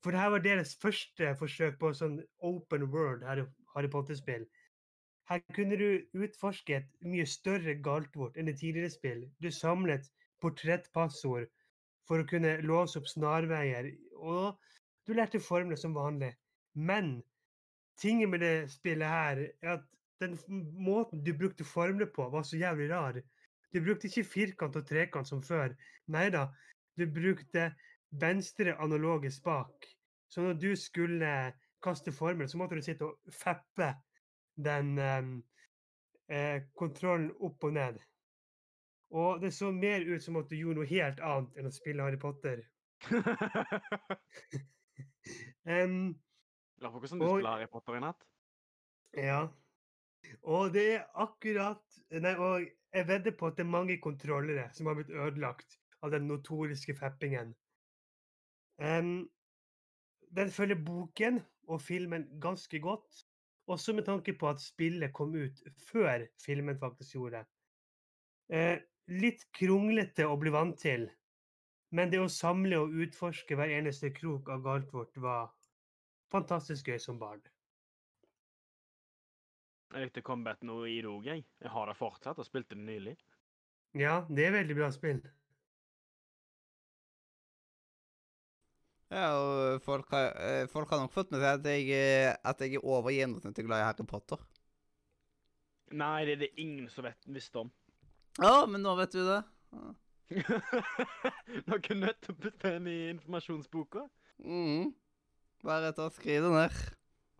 [0.05, 4.47] For det her var deres første forsøk på sånn open world Harry, Harry Potter-spill.
[5.29, 5.89] Her kunne du
[6.25, 9.27] utforske et mye større galtvort enn i tidligere spill.
[9.39, 10.09] Du samlet
[10.43, 11.49] portrettpassord
[12.09, 14.57] for å kunne låse opp snarveier, og
[15.07, 16.33] du lærte formler som vanlig.
[16.75, 17.19] Men
[18.01, 19.87] tingen med det spillet her er at
[20.23, 20.39] den
[20.75, 23.21] måten du brukte formler på, var så jævlig rar.
[23.73, 25.77] Du brukte ikke firkant og trekant som før.
[26.09, 26.49] Nei da,
[26.97, 27.69] du brukte
[28.11, 29.87] venstre analoge spak.
[30.29, 31.53] Så når du skulle
[31.85, 33.93] kaste formel, så måtte du sitte og feppe
[34.59, 38.01] den eh, kontrollen opp og ned.
[39.15, 42.05] Og det så mer ut som at du gjorde noe helt annet enn å spille
[42.05, 42.65] Harry Potter.
[45.69, 46.15] um,
[46.79, 48.27] La på hvordan du Og- spiller Harry Potter i natt.
[49.17, 49.41] Ja.
[50.43, 54.87] Og det er akkurat Nei, og jeg vedder på at det er mange kontrollere som
[54.87, 57.55] har blitt ødelagt av den notoriske feppingen.
[58.81, 59.29] Um,
[60.33, 63.25] den følger boken og filmen ganske godt,
[63.69, 67.45] også med tanke på at spillet kom ut før filmen faktisk gjorde.
[68.49, 68.81] Eh,
[69.13, 71.07] litt kronglete å bli vant til,
[71.93, 75.51] men det å samle og utforske hver eneste krok av Galtvort var
[76.33, 77.45] fantastisk gøy som barn.
[79.97, 81.45] Likte combat nå i det jeg.
[81.63, 83.17] Jeg har det fortsatt og spilte det nylig.
[83.97, 85.23] Ja, det er veldig bra spill.
[89.09, 92.61] Ja, og folk har, eh, folk har nok fått med seg at jeg, eh, at
[92.61, 94.43] jeg er over gjennomsnittet glad i Harry Potter.
[95.97, 97.71] Nei, det er det ingen som vet, visste om.
[98.37, 99.41] Ja, men nå vet du det.
[100.29, 104.05] Dere å putte den i informasjonsboka?
[104.45, 104.93] mm.
[105.65, 106.77] Bare ta og skriv det ned,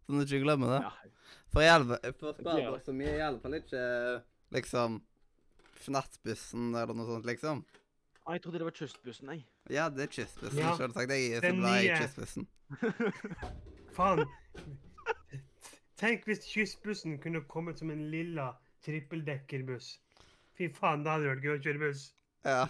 [0.03, 0.81] så du ikke glemmer det.
[0.89, 1.19] Ja.
[1.53, 3.83] For, i alle, for gjør Sparebank i alle fall ikke
[4.57, 4.99] liksom
[5.79, 7.63] Fnattbussen eller noe sånt, liksom.
[8.29, 9.45] Ah, jeg trodde det var Kystbussen, jeg.
[9.71, 11.11] Ja, det er Kystbussen, Ja, selvsagt.
[11.11, 11.97] Jeg er så den glad i nye.
[11.97, 12.49] Kystbussen.
[13.97, 14.25] Faen.
[15.97, 18.51] Tenk hvis Kystbussen kunne kommet som en lilla
[18.85, 20.01] trippeldekkerbuss.
[20.59, 22.05] Fy faen, da hadde det vært gøy å kjøre buss.
[22.45, 22.67] Ja.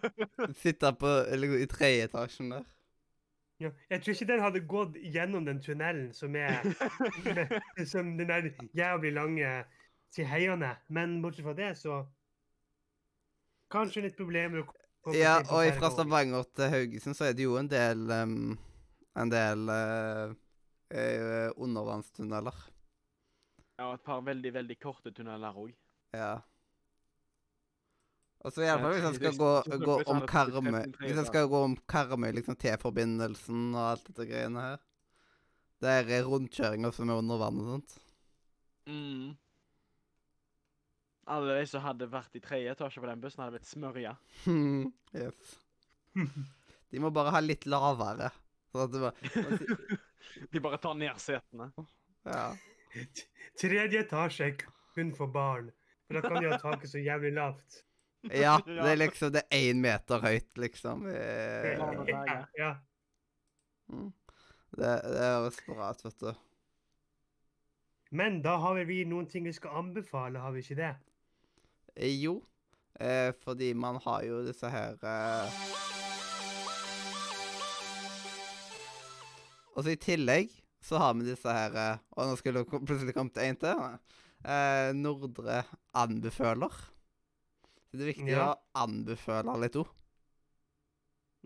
[0.62, 2.70] Sitte på, eller, i tredje etasjen der.
[3.60, 6.62] Ja, jeg tror ikke den hadde gått gjennom den tunnelen som er
[7.92, 9.50] som den der jævlig lange
[10.16, 10.76] heiene.
[10.88, 12.04] Men bortsett fra det, så
[13.70, 14.79] Kanskje litt problemer å komme
[15.16, 15.90] Ja, og fra.
[15.94, 18.58] Stavanger til Haugesund så er det jo en del um,
[19.16, 20.34] En del uh,
[20.94, 22.54] eh, undervannstunneler.
[23.80, 25.72] Ja, et par veldig, veldig korte tunneler òg.
[26.14, 26.34] Ja.
[28.40, 29.50] Og så i alle fall hvis en skal gå,
[29.84, 33.74] gå om det- det- Karmøy det- det- Hvis en skal gå om Karmøy liksom T-forbindelsen
[33.74, 34.78] og alt dette greiene her
[35.80, 37.98] Der er rundkjøringer som er under vann og sånt.
[38.86, 39.36] Mm.
[41.30, 44.14] Alle de som hadde vært i tredje etasje på den bussen, hadde blitt smørja.
[45.20, 45.58] yes.
[46.90, 48.30] De må bare ha litt lavere.
[48.70, 49.98] Sånn at det bare
[50.52, 51.70] De bare tar ned setene.
[52.26, 52.48] Ja.
[53.58, 54.52] Tredje etasje
[54.94, 55.70] kun for barn.
[56.06, 57.82] For da kan de ha taket så jævlig lavt.
[58.34, 58.58] ja.
[58.66, 61.06] Det er liksom Det er én meter høyt, liksom.
[61.08, 61.18] Ja.
[61.74, 62.38] Eh, berge.
[62.58, 62.72] Ja.
[63.92, 64.12] mm.
[64.70, 66.32] Det, det høres bra ut, vet du.
[68.10, 70.94] Men da har vi noen ting vi skal anbefale, har vi ikke det?
[71.96, 72.40] Eh, Jo,
[73.00, 75.60] eh, fordi man har jo disse her eh...
[79.76, 80.50] Og så i tillegg
[80.84, 82.00] så har vi disse her eh...
[82.16, 83.84] Og nå skulle det plutselig kommet en til.
[84.44, 85.62] Eh, Nordre
[85.96, 86.74] anbeføler.
[87.90, 88.50] Så det er viktig Ja.
[88.54, 89.88] å anbefale litt òg.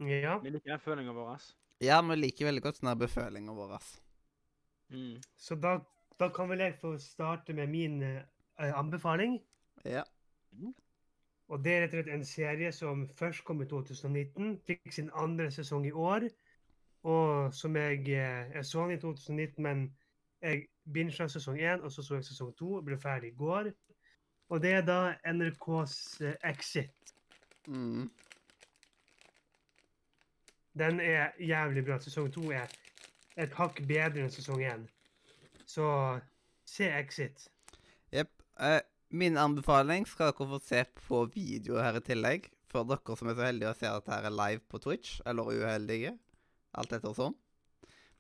[0.05, 0.39] Ja.
[0.43, 1.45] Vi liker den følinga vår.
[1.85, 3.95] Ja, vi liker veldig godt sånne befølinga ass.
[4.91, 5.21] Mm.
[5.37, 5.79] Så da,
[6.21, 9.39] da kan vel jeg få starte med min eh, anbefaling.
[9.85, 10.05] Ja.
[11.49, 15.11] Og det er rett og slett en serie som først kom i 2019, fikk sin
[15.15, 16.29] andre sesong i år.
[17.05, 19.97] Og som jeg, eh, jeg så den i 2019, men
[20.43, 23.71] jeg binget sesong én, og så så jeg sesong to ble ferdig i går.
[24.49, 27.15] Og det er da NRKs eh, Exit.
[27.67, 28.11] Mm.
[30.79, 32.01] Den er jævlig bra.
[32.01, 32.67] Sesong to er
[33.37, 34.89] et hakk bedre enn sesong én.
[35.67, 35.87] Så
[36.65, 37.49] se Exit.
[38.13, 38.31] Jepp.
[38.61, 38.81] Eh,
[39.15, 42.51] min anbefaling skal dere få se på video her i tillegg.
[42.73, 45.19] For dere som er så heldige å se at dette her er live på Twitch,
[45.29, 46.17] eller uheldige.
[46.75, 47.37] Alt etter sånn.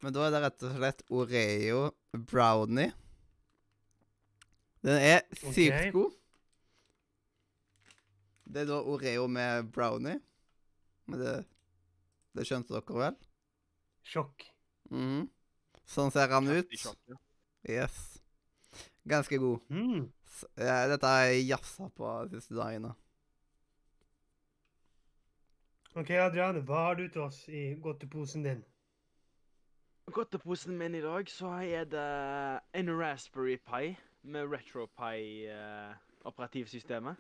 [0.04, 1.80] Men da er det rett og slett Oreo
[2.12, 2.92] brownie.
[4.84, 5.90] Den er sykt okay.
[5.94, 6.14] god.
[8.44, 10.20] Det er da Oreo med brownie.
[11.08, 11.36] Men det,
[12.36, 13.16] det skjønte dere vel?
[14.06, 14.44] Sjokk.
[14.92, 15.24] Mhm.
[15.88, 16.70] Sånn ser han ut.
[17.68, 17.96] Yes.
[19.08, 19.64] Ganske god.
[19.72, 20.06] Mm.
[20.58, 22.94] Ja, dette har jeg jazza på de siste dagene.
[25.94, 28.64] OK, Adrian, hva har du til oss i godteposen din?
[30.04, 37.16] I Godteposen min i dag så er det en Raspberry Pi med RetroPie-operativsystemet.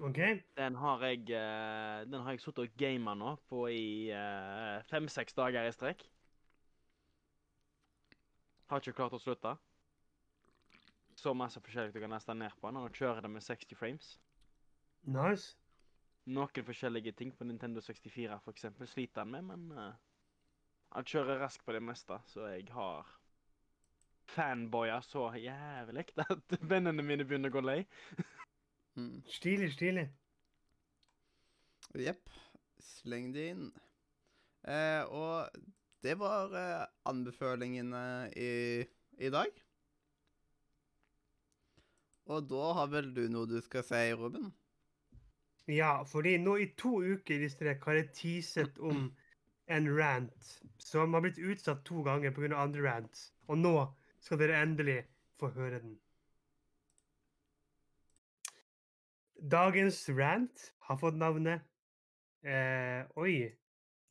[0.00, 0.18] OK?
[0.56, 5.32] Den har jeg eh, Den har jeg sittet og gama nå på i eh, fem-seks
[5.36, 6.10] dager i strekk.
[8.72, 9.56] Har ikke klart å slutte.
[11.20, 14.12] Så masse forskjellig du kan laste ned på når du kjører det med 60 frames.
[15.04, 15.56] Nice.
[16.30, 19.92] Noen forskjellige ting på Nintendo 64 for eksempel, sliter han med, men uh,
[20.94, 23.08] han kjører raskt på det meste, så jeg har
[24.30, 27.80] fanboyer så jævlig at vennene mine begynner å gå lei.
[28.96, 29.20] Mm.
[29.30, 30.06] Stilig, stilig.
[32.00, 32.30] Jepp.
[32.80, 33.66] Sleng det inn.
[34.68, 35.50] Eh, og
[36.04, 38.04] det var eh, anbefalingene
[38.36, 38.52] i,
[39.20, 39.60] i dag.
[42.26, 44.50] Og da har vel du noe du skal si, Ruben?
[45.70, 49.10] Ja, fordi nå i to uker i strek har jeg teaset om
[49.70, 50.52] en rant
[50.82, 52.56] som har blitt utsatt to ganger pga.
[52.56, 53.32] andre rants.
[53.48, 53.74] Og nå
[54.20, 55.04] skal dere endelig
[55.38, 55.98] få høre den.
[59.40, 61.62] Dagens rant har fått navnet
[62.44, 63.48] eh, Oi,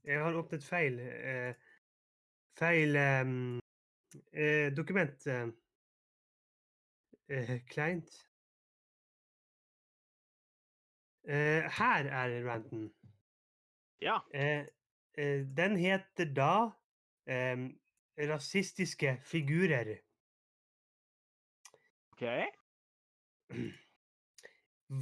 [0.04, 0.98] jeg har åpnet feil.
[1.00, 1.54] Eh,
[2.58, 3.36] feil eh,
[4.34, 5.28] eh, dokument.
[7.30, 8.10] Eh, kleint.
[11.24, 12.94] Eh, her er ranten.
[14.02, 14.18] Ja.
[14.34, 14.66] Eh,
[15.14, 16.72] eh, den heter da
[17.26, 17.70] eh,
[18.18, 20.00] Rasistiske figurer.
[22.12, 22.26] OK.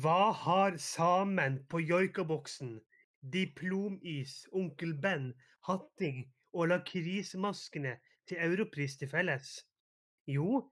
[0.02, 2.82] Hva har samen på joikaboksen,
[3.24, 5.32] diplomis, Onkel Ben,
[5.64, 7.96] hatting og lakrismaskene
[8.28, 9.62] til Europris til felles?
[10.28, 10.68] Jo,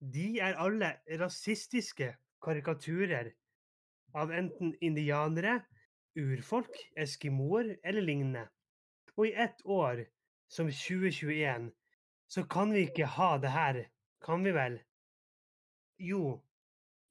[0.00, 2.12] de er alle rasistiske
[2.44, 3.32] karikaturer
[4.14, 5.58] av enten indianere,
[6.18, 8.46] urfolk, eskimoer eller lignende.
[9.16, 10.04] Og i ett år,
[10.48, 11.70] som 2021,
[12.28, 13.82] så kan vi ikke ha det her,
[14.24, 14.78] kan vi vel?
[15.98, 16.38] Jo,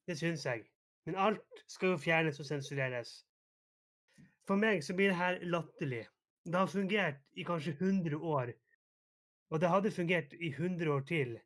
[0.06, 0.64] det syns jeg.
[1.06, 3.12] Men alt skal jo fjernes og sensureres.
[4.48, 6.06] For meg så blir det her latterlig.
[6.44, 8.52] Det har fungert i kanskje 100 år.
[9.52, 11.36] Og det hadde fungert i 100 år til.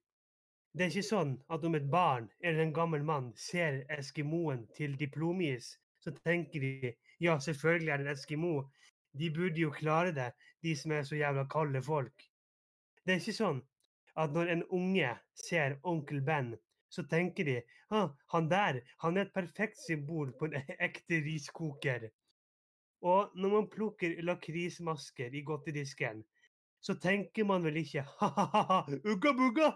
[0.73, 4.95] Det er ikke sånn at om et barn eller en gammel mann ser eskimoen til
[4.97, 8.53] diplomis, så tenker de ja, selvfølgelig er det en eskimo.
[9.13, 10.31] De burde jo klare det,
[10.65, 12.25] de som er så jævla kalde folk.
[13.05, 13.61] Det er ikke sånn
[14.17, 15.13] at når en unge
[15.45, 16.55] ser onkel Ben,
[16.89, 17.59] så tenker de
[17.93, 20.59] ah, han der, han er et perfekt symbol på en
[20.89, 22.09] ekte riskoker.
[23.05, 26.25] Og når man plukker lakrismasker i godterisken,
[26.81, 29.73] så tenker man vel ikke ha-ha-ha, ugga bugga!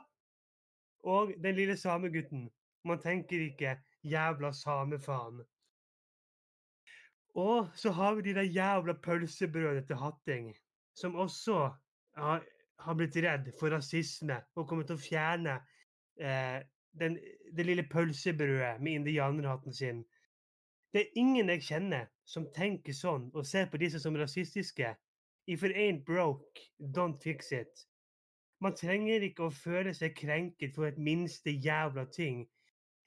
[1.06, 2.48] Og den lille samegutten,
[2.84, 5.44] man tenker ikke jævla samefaen.
[7.36, 10.54] Og så har vi de der jævla pølsebrødene til Hatting,
[10.94, 11.70] som også
[12.16, 12.44] har,
[12.78, 15.58] har blitt redd for rasisme og kommer til å fjerne
[16.16, 16.62] eh,
[16.96, 17.18] den,
[17.52, 20.04] det lille pølsebrødet med indianerhatten sin.
[20.92, 24.94] Det er ingen jeg kjenner som tenker sånn og ser på disse som rasistiske.
[25.46, 27.86] If it ain't broke, don't fix it.
[28.64, 32.46] Man trenger ikke å føle seg krenket for et minste jævla ting.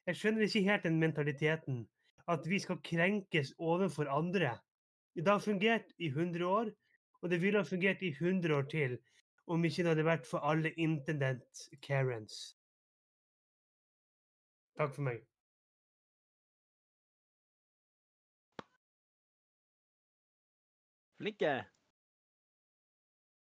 [0.05, 1.79] Jeg skjønner ikke helt den mentaliteten.
[2.29, 4.53] At vi skal krenkes overfor andre.
[5.15, 6.69] Det har fungert i 100 år,
[7.21, 8.97] og det ville ha fungert i 100 år til
[9.49, 12.37] om ikke det hadde vært for alle intendent Karens.
[14.77, 15.25] Takk for meg.
[21.19, 21.55] Flinke.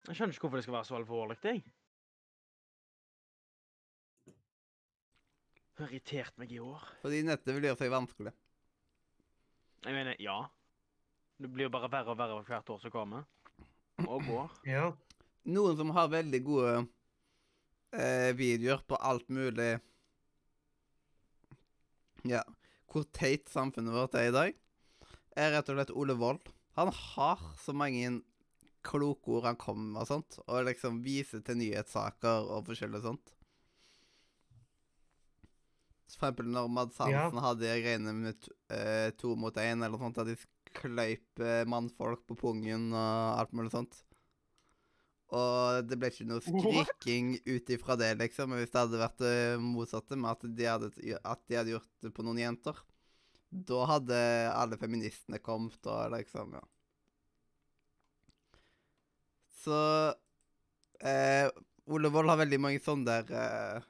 [0.08, 1.62] Jeg skjønner ikke hvorfor det skal være så alvorlig, jeg.
[5.80, 6.82] Har irritert meg i år.
[7.00, 8.32] Fordi nettet vil gjøre seg vanskelig.
[9.86, 10.38] Jeg mener, ja.
[11.40, 13.28] Det blir jo bare verre og verre for hvert år som kommer.
[14.04, 14.58] Og går.
[14.74, 14.90] Ja.
[15.48, 16.72] Noen som har veldig gode
[17.96, 19.70] eh, videoer på alt mulig
[22.28, 22.42] Ja,
[22.92, 24.58] hvor teit samfunnet vårt er i dag,
[25.32, 26.44] er rett og slett Ole Wold.
[26.76, 28.18] Han har så mange
[28.84, 33.32] kloke ord han kommer med og sånt, og liksom viser til nyhetssaker og forskjellig sånt.
[36.18, 37.26] For eksempel når Mads Ja.
[37.26, 40.36] Hansen hadde regnet greiene med eh, to mot én, eller noe sånt, at de
[40.76, 44.00] kløyp eh, mannfolk på pungen og alt mulig sånt.
[45.30, 48.50] Og det ble ikke noe skriking ut ifra det, liksom.
[48.50, 50.90] Men hvis det hadde vært det motsatte, med at de hadde,
[51.20, 52.78] at de hadde gjort det på noen jenter,
[53.50, 54.18] da hadde
[54.54, 56.62] alle feministene kommet og liksom, ja.
[59.60, 59.76] Så
[61.04, 61.50] eh,
[61.90, 63.88] Ole Wold har veldig mange sånne der eh,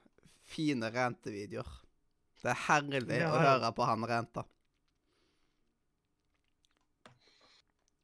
[0.51, 1.69] fine rentevideoer.
[2.41, 4.43] Det er herlig Ja, å høre på han renta.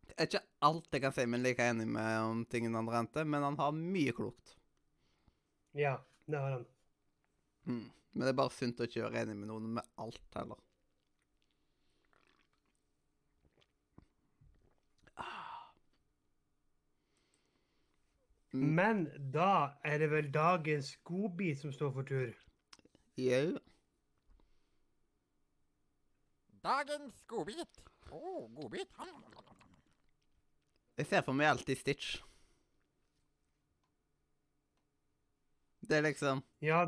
[0.07, 3.25] Det er ikke alt jeg kan si meg like enig med om tingene han rente,
[3.25, 4.55] men han har mye klokt.
[5.77, 6.65] Ja, det har han.
[7.69, 7.85] Mm.
[8.13, 10.57] Men det er bare sunt å ikke være enig med noen med alt, heller.
[15.21, 15.67] Ah.
[18.55, 18.67] Mm.
[18.79, 19.51] Men da
[19.85, 22.33] er det vel dagens godbit som står for tur.
[23.21, 23.57] Jau.
[26.67, 27.77] Dagens godbit.
[28.11, 28.21] Å,
[28.57, 28.89] godbit.
[30.97, 32.17] Jeg ser for meg alltid Stitch.
[35.87, 36.81] Det er liksom Ja,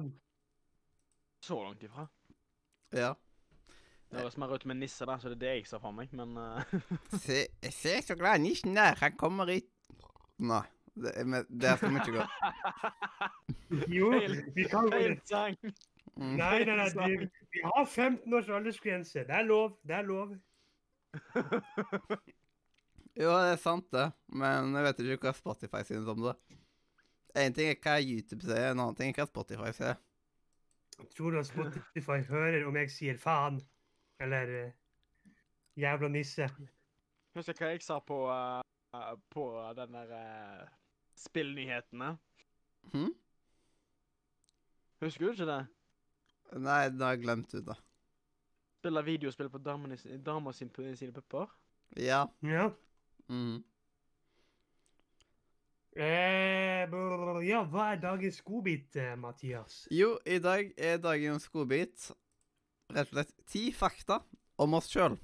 [1.46, 2.10] Så langt ifra.
[2.92, 3.14] Ja.
[4.10, 5.94] Det høres mer ut som en nisse, da, så det er det jeg ser for
[5.96, 6.74] meg, men uh...
[7.24, 8.98] Se, ser så glad nissen der.
[9.00, 9.62] Han kommer i
[10.40, 10.64] Nei.
[11.00, 12.26] Det, er med- der skal vi ikke gå.
[13.96, 14.10] jo,
[14.58, 15.56] vi kan Feil sang!
[16.20, 16.36] Mm.
[16.36, 19.24] Nei, nei, nei, vi, vi har 15 års aldersgrense.
[19.28, 20.36] Det er lov, det er lov.
[23.20, 24.06] Jo, det er sant, det.
[24.32, 26.36] Men jeg vet ikke hva Spotify synes om det.
[27.40, 29.98] En ting er hva YouTube sier, en annen ting er hva Spotify sier.
[31.16, 33.60] Tror du at Spotify hører om jeg sier faen?
[34.24, 35.34] Eller uh,
[35.80, 36.48] jævla nisse?
[37.36, 39.50] Husker hva jeg sa på, uh, på
[39.82, 40.72] den der uh,
[41.20, 42.14] spillnyhetene?
[42.94, 43.12] Hm?
[45.04, 45.62] Husker du ikke det?
[46.58, 47.76] Nei, det har jeg glemt ut da.
[48.80, 51.50] Spiller videospill på damene damer sin, sine pupper?
[52.00, 52.24] Ja.
[52.42, 52.70] Ja.
[53.30, 53.60] Mm.
[56.00, 59.82] Eh, brr, ja, hva er dagens godbit, eh, Mathias?
[59.92, 62.12] Jo, i dag er dagens godbit
[62.94, 64.22] rett og slett ti fakta
[64.62, 65.18] om oss sjøl.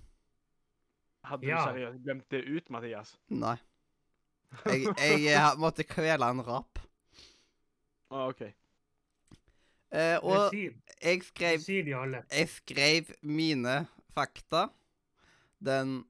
[1.25, 1.61] Hadde Ja.
[1.63, 3.15] du seriøst glemt det ut, Mathias?
[3.29, 3.55] Nei.
[4.65, 6.79] Jeg, jeg, jeg måtte kvele en rap.
[8.13, 8.43] Å, OK.
[9.95, 10.51] Eh, og
[11.03, 11.59] jeg skrev.
[12.31, 13.75] Jeg skrev mine
[14.15, 14.67] fakta
[15.63, 16.03] den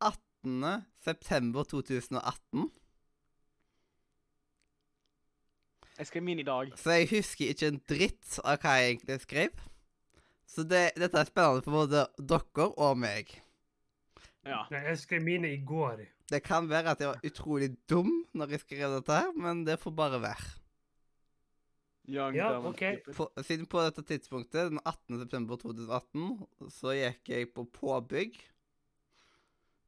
[0.00, 0.84] 18.
[1.04, 2.70] september 2018.
[5.98, 6.72] Jeg skrev min i dag.
[6.76, 9.60] Så jeg husker ikke en dritt av hva jeg egentlig skrev.
[10.48, 13.36] Så det, dette er spennende for både dere og meg.
[14.48, 14.64] Ja.
[14.72, 16.02] Nei, jeg skrev mine i går.
[16.32, 19.78] Det kan være at jeg var utrolig dum når jeg skrev dette, her, men det
[19.80, 20.61] får bare være.
[22.08, 22.82] Young, Ja, ok.
[23.14, 25.20] På, siden på dette tidspunktet, den 18.
[25.20, 28.40] september 2018, så gikk jeg på påbygg.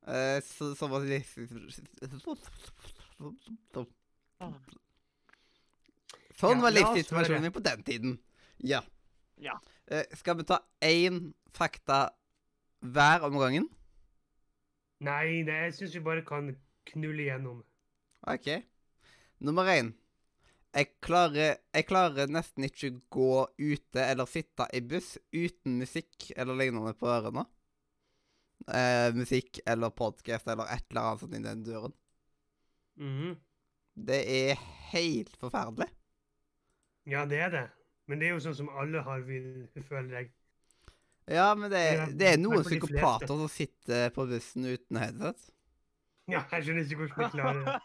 [0.07, 1.23] Eh, så, så var det
[6.35, 8.19] Sånn var livssituasjonen min på den tiden.
[8.63, 8.83] Ja.
[9.43, 9.57] Ja.
[9.87, 12.13] Eh, skal vi ta én fakta
[12.85, 13.67] hver om gangen?
[15.05, 16.53] Nei, nei, jeg syns vi bare kan
[16.93, 17.65] knulle igjennom.
[18.31, 18.51] OK.
[19.45, 19.95] Nummer én.
[20.75, 26.59] Jeg klarer, jeg klarer nesten ikke gå ute eller sitte i buss uten musikk eller
[26.59, 27.45] lignende på ørene.
[28.67, 31.95] Eh, musikk eller podkast eller et eller annet sånt inni den døren.
[32.99, 33.37] -hmm.
[33.95, 34.55] Det er
[34.91, 35.89] helt forferdelig.
[37.07, 37.69] Ja, det er det.
[38.07, 40.33] Men det er jo sånn som alle har, vil, føler jeg.
[41.29, 45.51] Ja, men det, Ja, det er noen psykopater som sitter på bussen uten headset.
[46.29, 47.79] Ja, jeg skjønner ikke hvordan de klarer det.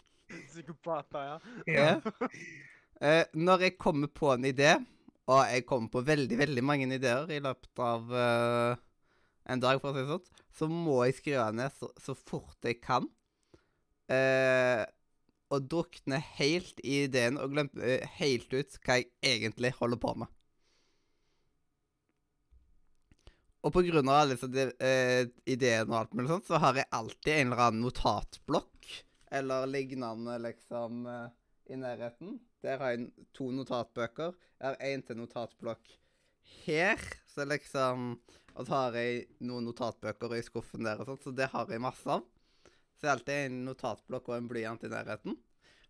[0.54, 1.38] Psykopater, ja.
[1.66, 2.28] Ja.
[3.02, 4.76] Eh, når jeg kommer på en idé,
[5.26, 8.82] og jeg kommer på veldig, veldig mange ideer i løpet av eh,
[9.50, 12.64] en dag, for å si det sånn, så må jeg skrive ned så, så fort
[12.64, 13.08] jeg kan.
[14.12, 14.84] Eh,
[15.54, 20.14] og drukne helt i ideen og glemme eh, helt ut hva jeg egentlig holder på
[20.22, 20.30] med.
[23.64, 26.90] Og på grunn av alle disse eh, ideene og alt mulig sånt, så har jeg
[26.92, 28.90] alltid en eller annen notatblokk
[29.34, 31.28] eller lignende, liksom, eh,
[31.74, 32.38] i nærheten.
[32.62, 34.34] Der har jeg to notatbøker.
[34.60, 35.94] Jeg har én til notatblokk
[36.64, 37.00] her
[37.34, 38.18] så liksom
[38.54, 41.82] Og så har jeg noen notatbøker i skuffen der og sånt, så det har jeg
[41.82, 42.22] masse av.
[42.94, 45.34] Så det er alltid en notatblokk og en blyant i nærheten.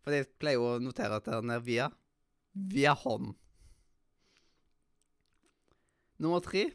[0.01, 1.91] For jeg pleier jo å notere at det er via
[2.73, 3.35] via hånd.
[6.25, 6.71] Nummer tre.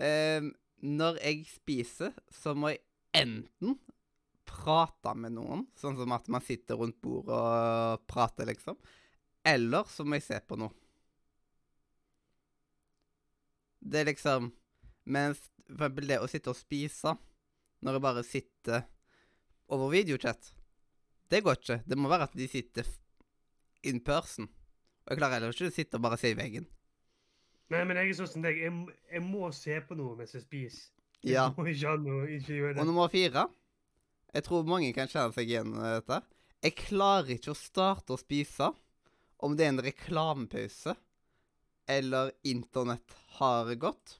[0.00, 0.48] Eh,
[0.80, 2.80] når jeg spiser, så må jeg
[3.20, 3.76] enten
[4.54, 8.78] prate med noen, sånn som at man sitter rundt bordet og prater, liksom.
[9.44, 10.70] Eller så må jeg se på noe.
[13.84, 14.52] Det er liksom
[15.04, 17.12] Mens for eksempel det å sitte og spise
[17.84, 18.84] når jeg bare sitter
[19.74, 20.46] over videochat,
[21.28, 21.76] det går ikke.
[21.88, 22.88] Det må være at de sitter
[23.88, 24.46] in person.
[25.04, 26.64] Og jeg klarer heller ikke å sitte og bare se i veggen.
[27.72, 28.60] Nei, men jeg er sånn som deg.
[28.60, 28.72] Jeg,
[29.12, 30.86] jeg må se på noe mens jeg spiser.
[31.24, 31.50] Ja.
[31.50, 32.88] Det går ikke ha noe, ikke gjøre Og det.
[32.88, 33.44] nummer fire
[34.34, 36.18] Jeg tror mange kan kjenne seg igjen i dette.
[36.64, 38.72] Jeg klarer ikke å starte å spise
[39.44, 40.94] om det er en reklamepause
[41.90, 44.18] eller internett har gått.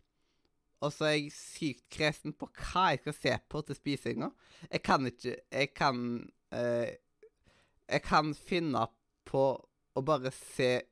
[0.85, 4.31] Og så er jeg sykt kresen på hva jeg skal se på til spisinga.
[4.69, 5.99] Jeg kan ikke Jeg kan
[6.53, 7.01] eh,
[7.89, 8.87] Jeg kan finne
[9.25, 9.45] på
[9.95, 10.85] å bare se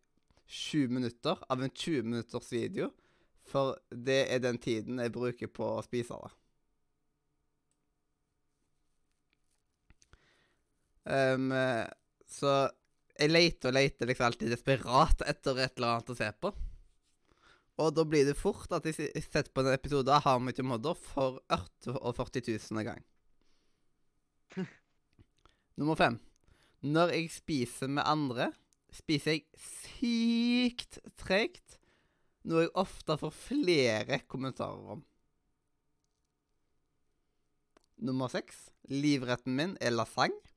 [0.46, 2.90] sju minutter av en 20 minutters video,
[3.48, 6.30] for det er den tiden jeg bruker på å spise det.
[11.02, 11.50] Um,
[12.30, 12.52] så
[13.18, 16.52] jeg leter og leter liksom alltid desperat etter et eller annet å se på.
[17.82, 20.96] Og da blir det fort at jeg setter på en episode av How Much Mother
[20.98, 23.00] for 48 000 gang.
[25.80, 26.18] Nummer fem.
[26.82, 28.50] Når jeg spiser med andre,
[28.92, 31.78] spiser jeg sykt tregt,
[32.44, 35.04] noe jeg ofte får flere kommentarer om.
[38.02, 38.66] Nummer seks.
[38.90, 40.51] Livretten min er lasagne.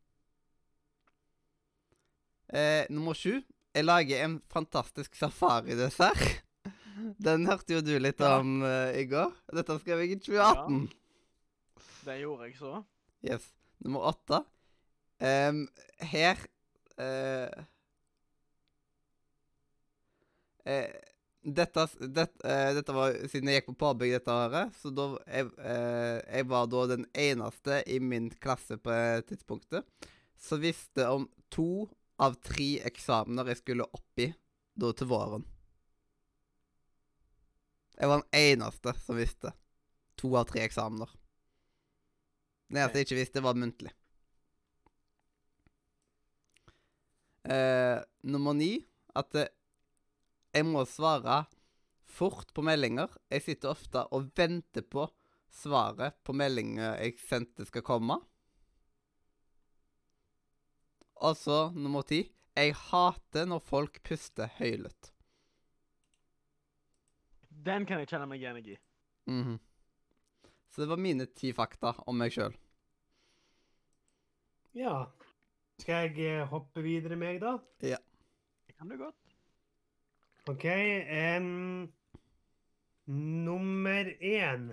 [2.53, 3.39] Eh, nummer sju.
[3.75, 6.41] Jeg lager en fantastisk safaridessert.
[7.19, 8.37] Den hørte jo du litt Ja.
[8.39, 9.33] om uh, i går.
[9.57, 10.85] Dette skrev jeg i 2018.
[12.05, 12.83] Det gjorde jeg så.
[13.25, 13.49] Yes.
[13.83, 14.39] Nummer åtte.
[15.19, 15.65] Um,
[15.99, 16.39] her
[17.01, 17.65] uh,
[20.67, 20.95] uh,
[21.45, 21.85] dette,
[22.15, 22.25] det,
[22.77, 26.85] dette var siden jeg gikk på påbygg dette året, så da jeg, jeg var da
[26.89, 28.95] den eneste i min klasse på
[29.29, 29.85] tidspunktet
[30.41, 31.85] som visste om to
[32.21, 34.29] av tre eksamener jeg skulle opp i
[34.75, 35.45] da til våren.
[37.95, 39.51] Jeg var den eneste som visste.
[40.19, 41.11] To av tre eksamener.
[42.67, 43.91] Det eneste jeg ikke visste, var muntlig.
[47.45, 48.79] Eh, nummer ni
[49.13, 49.51] at eh,
[50.55, 51.43] jeg må svare
[52.15, 53.11] fort på meldinger.
[53.29, 55.05] Jeg sitter ofte og venter på
[55.55, 58.17] svaret på meldinger jeg sendte skal komme.
[61.15, 62.23] Og så nummer ti.
[62.55, 65.11] Jeg hater når folk puster høylytt.
[67.65, 68.77] Den kan jeg kjenne meg igjen i.
[69.31, 69.57] Mhm.
[70.69, 72.55] Så det var mine ti fakta om meg sjøl.
[74.75, 75.05] Ja.
[75.79, 77.57] Skal jeg eh, hoppe videre, meg, da?
[77.83, 77.97] Ja.
[78.67, 79.15] Det kan du godt.
[80.51, 80.65] OK.
[80.67, 81.91] Um,
[83.07, 84.69] nummer én.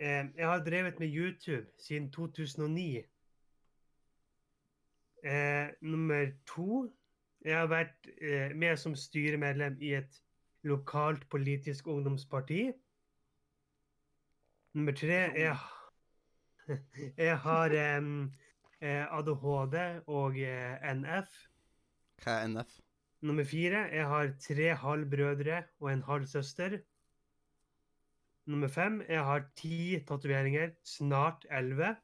[0.00, 3.02] um, jeg har drevet med YouTube siden 2009.
[5.24, 6.86] Eh, nummer to.
[7.44, 10.18] Jeg har vært eh, med som styremedlem i et
[10.66, 12.72] lokalt politisk ungdomsparti.
[14.76, 15.20] Nummer tre.
[15.38, 15.56] Jeg,
[17.28, 21.38] jeg har eh, ADHD og eh, NF.
[22.24, 22.76] Hva er NF?
[23.26, 23.86] Nummer fire.
[23.94, 26.78] Jeg har tre halvbrødre og en halv søster.
[28.46, 29.00] Nummer fem.
[29.08, 31.96] Jeg har ti tatoveringer, snart elleve.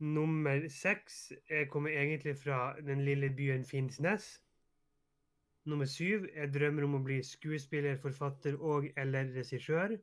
[0.00, 1.32] Nummer seks.
[1.50, 4.42] Jeg kommer egentlig fra den lille byen Finnsnes.
[5.64, 6.24] Nummer syv.
[6.34, 9.98] Jeg drømmer om å bli skuespiller, forfatter og eller regissør.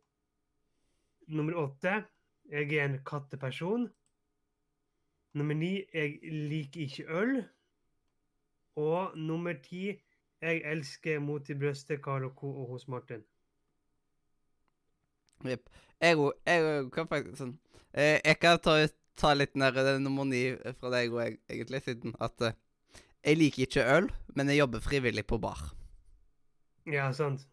[1.28, 2.04] Nummer åtte.
[2.52, 3.88] Jeg er en katteperson.
[5.34, 5.82] Nummer ni.
[5.94, 7.42] Jeg liker ikke øl.
[8.76, 9.98] Og nummer ti
[10.42, 12.52] Jeg elsker Mot i brøstet, Carl og Co.
[12.62, 13.24] og hos Martin.
[15.46, 15.70] Jepp.
[16.02, 17.56] Jeg òg jeg faktisk sånn
[17.94, 18.76] eh, Jeg kan ta,
[19.18, 20.44] ta litt ned den nummer ni
[20.80, 22.56] fra deg òg, egentlig, siden at uh,
[23.26, 25.62] jeg liker ikke øl, men jeg jobber frivillig på bar.
[26.88, 27.48] Ja, sant.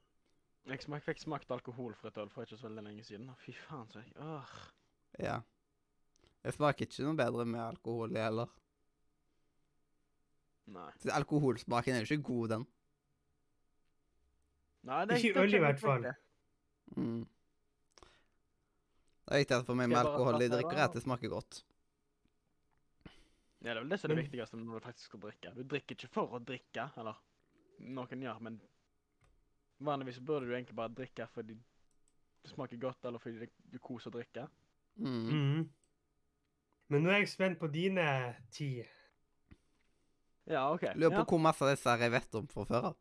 [0.68, 3.32] Jeg smak, fikk smakt alkoholfritt øl for ikke så veldig lenge siden.
[3.42, 4.52] Fy faen, så jeg Åh.
[5.20, 5.40] Ja.
[6.44, 8.52] Det smaker ikke noe bedre med alkohol i heller.
[10.72, 10.88] Nei.
[11.00, 12.66] Så Alkoholsmaken er jo ikke god, den.
[14.84, 16.06] Nei Ikke øl i hvert fall.
[16.96, 17.24] Mm.
[19.24, 20.82] Det gikk det for meg med alkohol i drikker da?
[20.82, 21.62] er at det smaker godt.
[23.64, 25.54] Ja, det er vel det som er det Men- viktigste når du faktisk skal drikke.
[25.54, 27.14] Du drikker ikke for å drikke, eller
[27.80, 28.60] noen gjør, men
[29.80, 31.54] Vanligvis burde du egentlig bare drikke fordi
[32.44, 34.48] det smaker godt, eller fordi du koser å drikke.
[34.96, 35.30] Mm.
[35.30, 35.68] Mm.
[36.88, 38.84] Men nå er jeg spent på dine ti.
[40.46, 40.82] Ja, OK.
[40.94, 41.24] Lurer på Ja.
[41.24, 42.96] hvor masse av disse jeg vet om fra før av.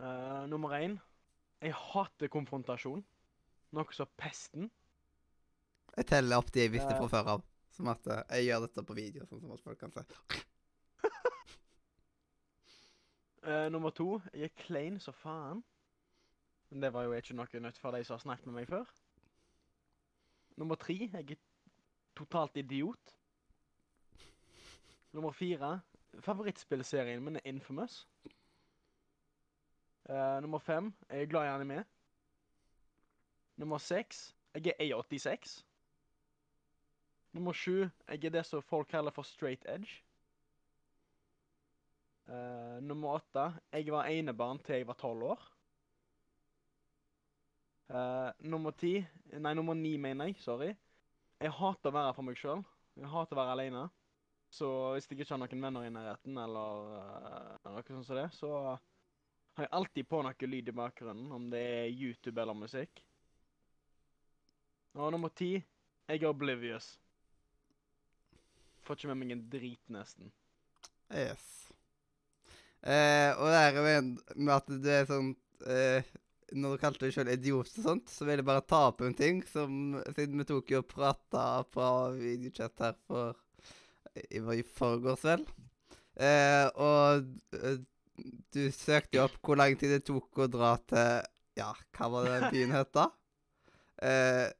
[0.00, 0.98] Uh, nummer én.
[1.62, 3.04] Jeg hater konfrontasjon.
[3.74, 4.68] Noe som pesten.
[5.94, 7.44] Jeg teller opp de jeg visste fra før av.
[7.74, 10.04] Som at eh, jeg gjør dette på video, sånn som at folk kan se.
[13.46, 14.20] uh, nummer to.
[14.30, 15.64] Jeg er klein så faen.
[16.70, 18.86] Men det var jo ikke noe nytt for de som har snakket med meg før.
[20.62, 20.96] Nummer tre.
[21.02, 21.42] Jeg er
[22.14, 23.16] totalt idiot.
[25.14, 25.80] Nummer fire.
[26.22, 28.04] Favorittspillserien min er Infamous.
[30.06, 30.94] Uh, nummer fem.
[31.10, 31.82] Jeg er glad i anime.
[33.56, 34.34] Nummer seks.
[34.54, 35.62] Jeg er A86.
[37.34, 37.88] Nummer sju.
[38.08, 40.02] Jeg er det som folk kaller for straight edge.
[42.28, 43.52] Uh, nummer åtte.
[43.72, 45.42] Jeg var enebarn til jeg var tolv år.
[47.90, 50.38] Uh, nummer ti Nei, nummer ni, mener jeg.
[50.40, 50.72] Sorry.
[51.42, 52.62] Jeg hater å være for meg sjøl.
[52.96, 53.88] Jeg hater å være alene.
[54.54, 58.28] Så hvis jeg ikke har noen venner i nærheten, eller uh, noe sånt som det,
[58.36, 58.52] så
[59.54, 63.02] har jeg alltid på noe lyd i bakgrunnen, om det er YouTube eller musikk.
[64.94, 65.56] Og nummer ti
[66.04, 66.98] jeg er oblivious.
[68.84, 70.28] Får ikke med meg en drit, nesten.
[71.08, 71.46] Yes.
[72.84, 73.86] Eh, og det her
[74.36, 75.30] med, at du er sånn
[75.72, 76.04] eh,
[76.52, 79.16] Når du kalte deg sjøl idiot og sånt, så vil jeg bare ta opp en
[79.16, 81.86] ting som Siden vi tok jo og prata på
[82.18, 83.40] videochat her for
[84.14, 85.46] I i forgårs, vel.
[86.20, 87.24] Eh, og
[87.56, 87.80] eh,
[88.54, 91.24] du søkte jo opp hvor lang tid det tok å dra til
[91.58, 93.08] Ja, hva var det byen het da?
[94.04, 94.50] Eh,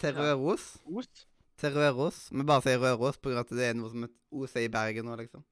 [0.00, 0.20] til Ja.
[0.20, 1.26] Røros Ost?
[1.60, 2.28] til Røros.
[2.32, 4.68] Vi bare sier Røros på grunn av at det er noe som heter OC i
[4.72, 5.42] Bergen nå, liksom.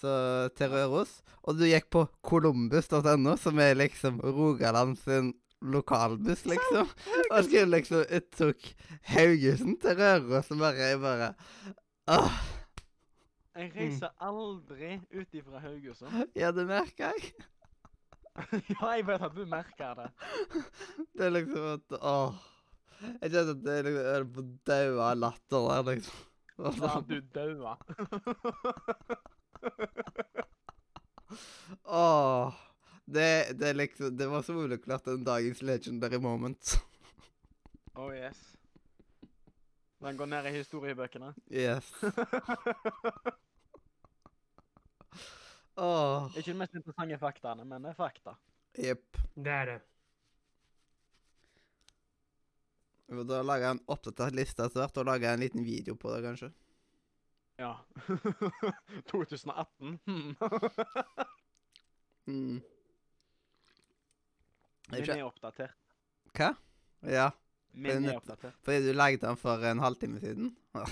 [0.00, 0.12] Så
[0.56, 1.18] til Røros.
[1.44, 6.88] Og du gikk på columbus.no, som er liksom Rogaland sin lokalbuss, liksom.
[7.30, 8.64] Og skulle liksom Jeg tok
[9.12, 11.34] Haugesund til Røros, og bare Jeg bare
[12.08, 12.40] Åh,
[13.54, 16.24] Jeg reiser aldri ut ifra Haugesund.
[16.40, 17.34] ja, det merker jeg.
[18.80, 20.08] ja, jeg vet at du merker det.
[21.18, 22.40] Det er liksom at Åh.
[23.02, 26.16] Jeg kjente at det er liksom Jeg er på daua av latter der, liksom.
[26.62, 27.72] Ja, du daua.
[31.84, 32.54] Åh.
[33.04, 36.82] Det, det er liksom Det var soleklart en dagens legendary moment.
[37.98, 38.56] oh yes.
[40.02, 41.34] Den går ned i historiebøkene.
[41.50, 41.92] Yes.
[45.76, 46.36] Åh.
[46.36, 48.34] Ikke de mest interessante faktaene, men det er fakta.
[48.78, 49.16] Jepp.
[49.34, 49.80] Det er det.
[53.12, 56.22] Vi lager jeg en oppdatert liste etter hvert, og jeg en liten video på det,
[56.24, 56.48] kanskje.
[57.60, 57.74] Ja.
[59.12, 59.98] 2018.
[60.06, 60.34] Hmm.
[62.22, 62.60] Mm.
[64.92, 65.72] Den er oppdatert.
[66.38, 66.52] Hva?
[67.02, 67.24] Ja,
[67.74, 68.54] Min er er oppdatert.
[68.62, 70.52] fordi du lagde den for en halvtime siden?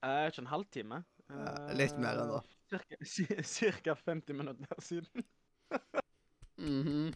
[0.00, 0.98] Eh, ikke en halvtime.
[1.28, 2.38] Ja, litt mer enn da.
[2.72, 5.26] Eh, Cirka, cirka 50 minutter siden.
[6.56, 7.10] Mhm.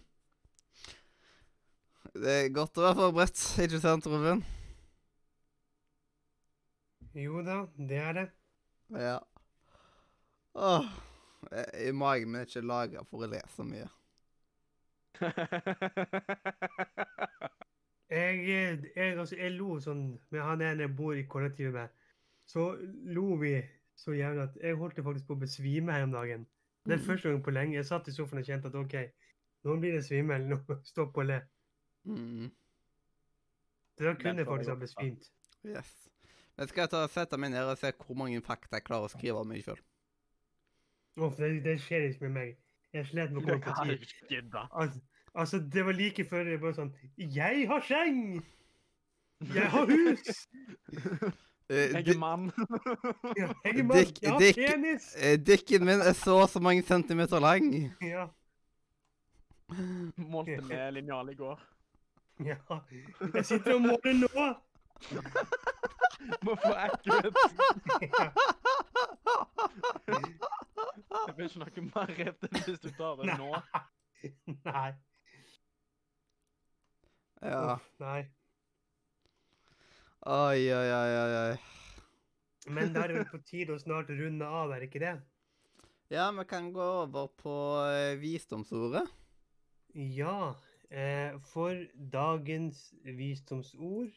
[2.14, 4.44] Det er godt å være forberedt, ikke sant, Ruben?
[7.14, 7.56] Jo da,
[7.90, 8.24] det er det.
[8.98, 9.16] Ja.
[10.54, 10.86] Åh.
[11.84, 13.88] I magen min er ikke laga for å le så mye.
[18.14, 21.88] Jeg, jeg, altså, jeg lo sånn med han ene jeg bor i kollektivet med.
[22.46, 22.66] Så
[23.16, 23.54] lo vi
[23.98, 26.44] så jævlig at jeg holdt faktisk på å besvime her om dagen.
[26.84, 27.06] Det er Mm.
[27.08, 27.74] første gang på lenge.
[27.78, 28.94] Jeg satt i sofaen og kjente at OK,
[29.64, 30.44] nå blir det svimmel.
[30.46, 30.56] Nå
[30.92, 31.40] stopp å le.
[32.05, 32.50] Mm.
[33.98, 34.94] Så da kunne ha også.
[35.00, 35.30] fint
[35.64, 35.92] Yes.
[36.57, 39.12] Men skal jeg ta sette meg ned og se hvor mange fakta jeg klarer å
[39.14, 39.78] skrive om meg sjøl?
[41.16, 42.57] Oh, det, det skjer ikke med meg.
[42.94, 44.55] Jeg slet med å komme på tid.
[44.70, 45.00] Altså,
[45.34, 48.20] altså, det var like før det bare sånn Jeg har seng!
[49.55, 50.46] Jeg har hus!
[51.72, 52.50] Eh, Jeg er mann.
[53.40, 53.96] Ja, jeg er mann!
[53.96, 55.07] Dick- Jeg har Dick- penis!
[55.16, 57.70] Eh, Dikken min er så og så mange centimeter lang.
[58.05, 58.26] Ja.
[60.20, 61.62] Målte med linjal i går.
[62.51, 62.57] ja.
[63.35, 64.47] Jeg sitter og måler nå!
[66.43, 67.30] Må få accurate.
[68.01, 68.24] Ja.
[71.26, 73.51] Jeg vil ikke noe rett enn hvis du tar det nå.
[74.64, 74.89] Nei.
[77.45, 77.74] Ja.
[77.74, 78.22] Uff, nei.
[80.24, 81.57] Oi, oi, oi, oi, oi.
[82.72, 85.16] Men da er det vel på tide å snart runde av, er det ikke det?
[86.12, 89.05] Ja, vi kan gå over på eh, visdomsordet.
[89.95, 90.55] Ja.
[90.91, 91.74] Eh, for
[92.12, 94.12] dagens visdomsord,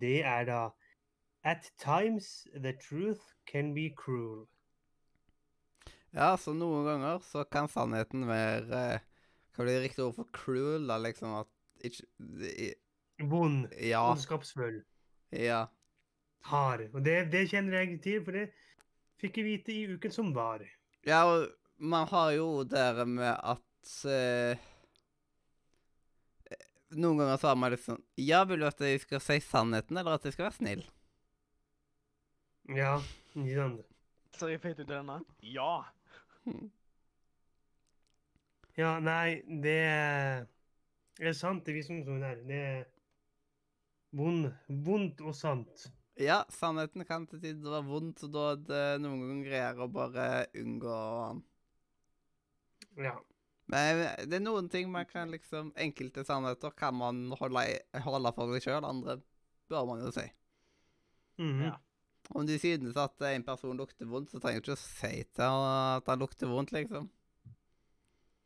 [0.00, 0.68] det er da
[1.44, 4.46] At times the truth can be cruel.
[6.14, 9.04] Ja, så noen ganger så kan sannheten være eh,
[9.54, 11.34] Hva blir det riktig ord for cruel, da, liksom?
[11.44, 11.46] At
[11.84, 12.74] ikke
[13.30, 14.02] Vond, Ja.
[14.10, 14.82] ondskapsfull,
[15.32, 15.66] Ja.
[16.44, 16.88] hard.
[16.94, 18.50] Og det, det kjenner jeg til, for det
[19.20, 20.60] fikk jeg vite i uken som var.
[21.06, 21.48] Ja, og
[21.78, 24.58] man har jo det med at eh,
[26.94, 30.16] Noen ganger så har man sånn, Ja, vil du at jeg skal si sannheten, eller
[30.16, 30.84] at jeg skal være snill?
[32.76, 32.96] Ja,
[33.34, 33.84] ikke
[34.36, 35.20] Så jeg feit ut denne?
[35.42, 35.84] Ja.
[38.76, 42.42] Ja, nei, det er sant, det viser noe er der.
[42.44, 42.82] Det er
[44.12, 45.86] vond, vondt og sant.
[46.20, 49.88] Ja, sannheten kan til tider være vondt, så da er det noen ganger greier å
[49.92, 50.26] bare
[50.60, 50.98] unngå
[51.30, 51.40] den.
[53.06, 53.16] Ja.
[53.72, 57.64] Men det er noen ting man kan liksom Enkelte sannheter kan man holde,
[58.04, 59.18] holde for seg sjøl, andre
[59.70, 60.26] bør man jo si.
[61.42, 61.66] Mhm.
[61.66, 61.74] Ja.
[62.34, 65.44] Om de synes at en person lukter vondt, så trenger du ikke å si til
[65.44, 67.06] han at han lukter vondt, liksom.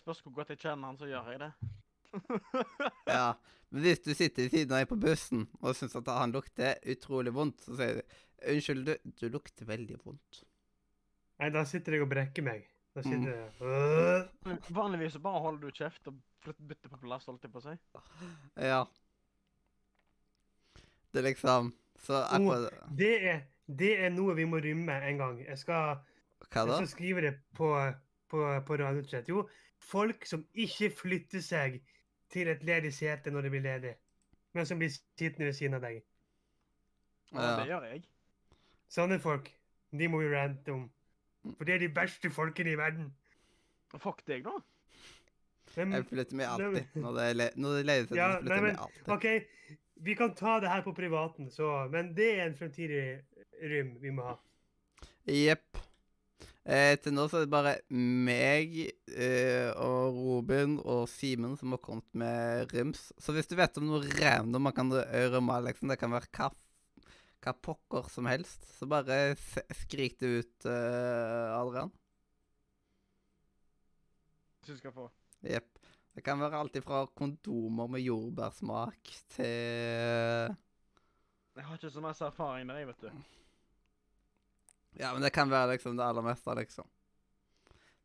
[0.00, 1.52] Spørs hvor godt jeg kjenner han, så gjør jeg det.
[3.06, 3.34] Ja,
[3.70, 6.80] Men hvis du sitter ved siden av en på bussen og syns at han lukter
[6.90, 10.42] utrolig vondt, så sier du 'Unnskyld, du, du lukter veldig vondt'.
[11.40, 12.64] Nei, da sitter jeg og brekker meg.
[12.94, 13.10] Da Mm.
[13.10, 14.28] sitter jeg øh.
[14.44, 16.14] Men Vanligvis så bare holder du kjeft og
[16.68, 17.76] bytter på plass, holdt jeg på å si.
[18.56, 18.84] Ja.
[21.12, 23.40] Det er liksom Så akkurat det, er,
[23.78, 25.40] det er noe vi må rømme en gang.
[25.46, 25.96] Jeg skal,
[26.50, 26.66] Hva da?
[26.66, 27.70] jeg skal skrive det på,
[28.28, 29.28] på, på radiochat.
[29.28, 31.80] Jo, folk som ikke flytter seg
[32.30, 33.94] til et ledig sete når det blir ledig,
[34.54, 36.02] men som blir sittende ved siden av deg.
[37.34, 37.56] Ja, Ja.
[37.60, 38.02] det gjør jeg.
[38.90, 39.52] Sånne folk,
[39.92, 40.88] de må vi rante om.
[41.56, 43.10] For det er de verste folkene i verden.
[43.98, 44.60] Fuck deg, nå.
[45.76, 46.96] Men, Jeg flytter meg alltid.
[46.98, 49.12] Når det le når det leder til ja, det, flytter jeg meg alltid.
[49.14, 49.76] OK,
[50.08, 53.04] vi kan ta det her på privaten, så Men det er en fremtidig
[53.70, 54.34] rym vi må ha.
[55.30, 55.78] Jepp.
[56.70, 61.80] Eh, til nå så er det bare meg eh, og Robin og Simen som har
[61.82, 63.08] kommet med rims.
[63.18, 66.50] Så hvis du vet om noe random man kan rømme, liksom, det kan være hva,
[67.40, 69.34] hva pokker som helst, så bare
[69.82, 71.90] skrik det ut, eh, Adrian.
[74.66, 75.08] Du skal få.
[75.40, 75.78] Jepp.
[76.14, 79.46] Det kan være alt ifra kondomer med jordbærsmak til
[81.56, 83.10] Jeg har ikke så masse erfaring med det, vet du.
[84.98, 86.88] Ja, men det kan være liksom det aller meste, liksom.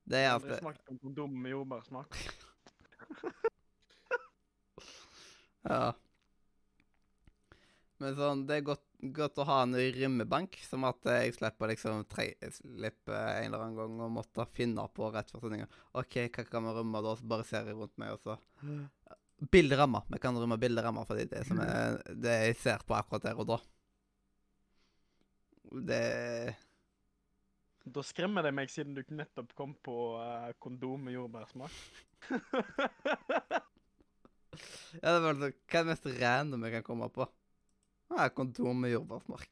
[0.05, 2.17] Det er Jeg har aldri smakt kondom med jordbærsmak.
[5.65, 5.95] Ja.
[7.97, 8.83] Men sånn, det er godt,
[9.13, 13.77] godt å ha en rymmebank, som at jeg slipper liksom tre, slipper en eller annen
[13.79, 15.67] gang å måtte finne på rett for sendinga.
[15.99, 17.13] OK, hva kan vi rømme da?
[17.19, 18.39] Så bare ser jeg rundt meg, og så
[19.51, 20.05] Bilderammer.
[20.07, 23.49] Vi kan rømme bilderammer fordi det som er det jeg ser på akkurat der og
[23.49, 23.57] da.
[25.89, 26.55] Det
[27.85, 31.75] Da skremmer det meg, siden du nettopp kom på eh, kondom med jordbærsmak.
[35.01, 37.27] Ja, det var liksom Hva er det mest random jeg kan komme på?
[38.11, 39.47] Ja, kondom med jordbærsmak.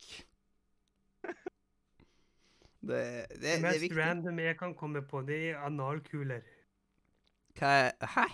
[2.84, 6.42] Det, det, Det det er mest random jeg kan komme på, det er analkuler.
[7.60, 8.26] Hva er Hæ?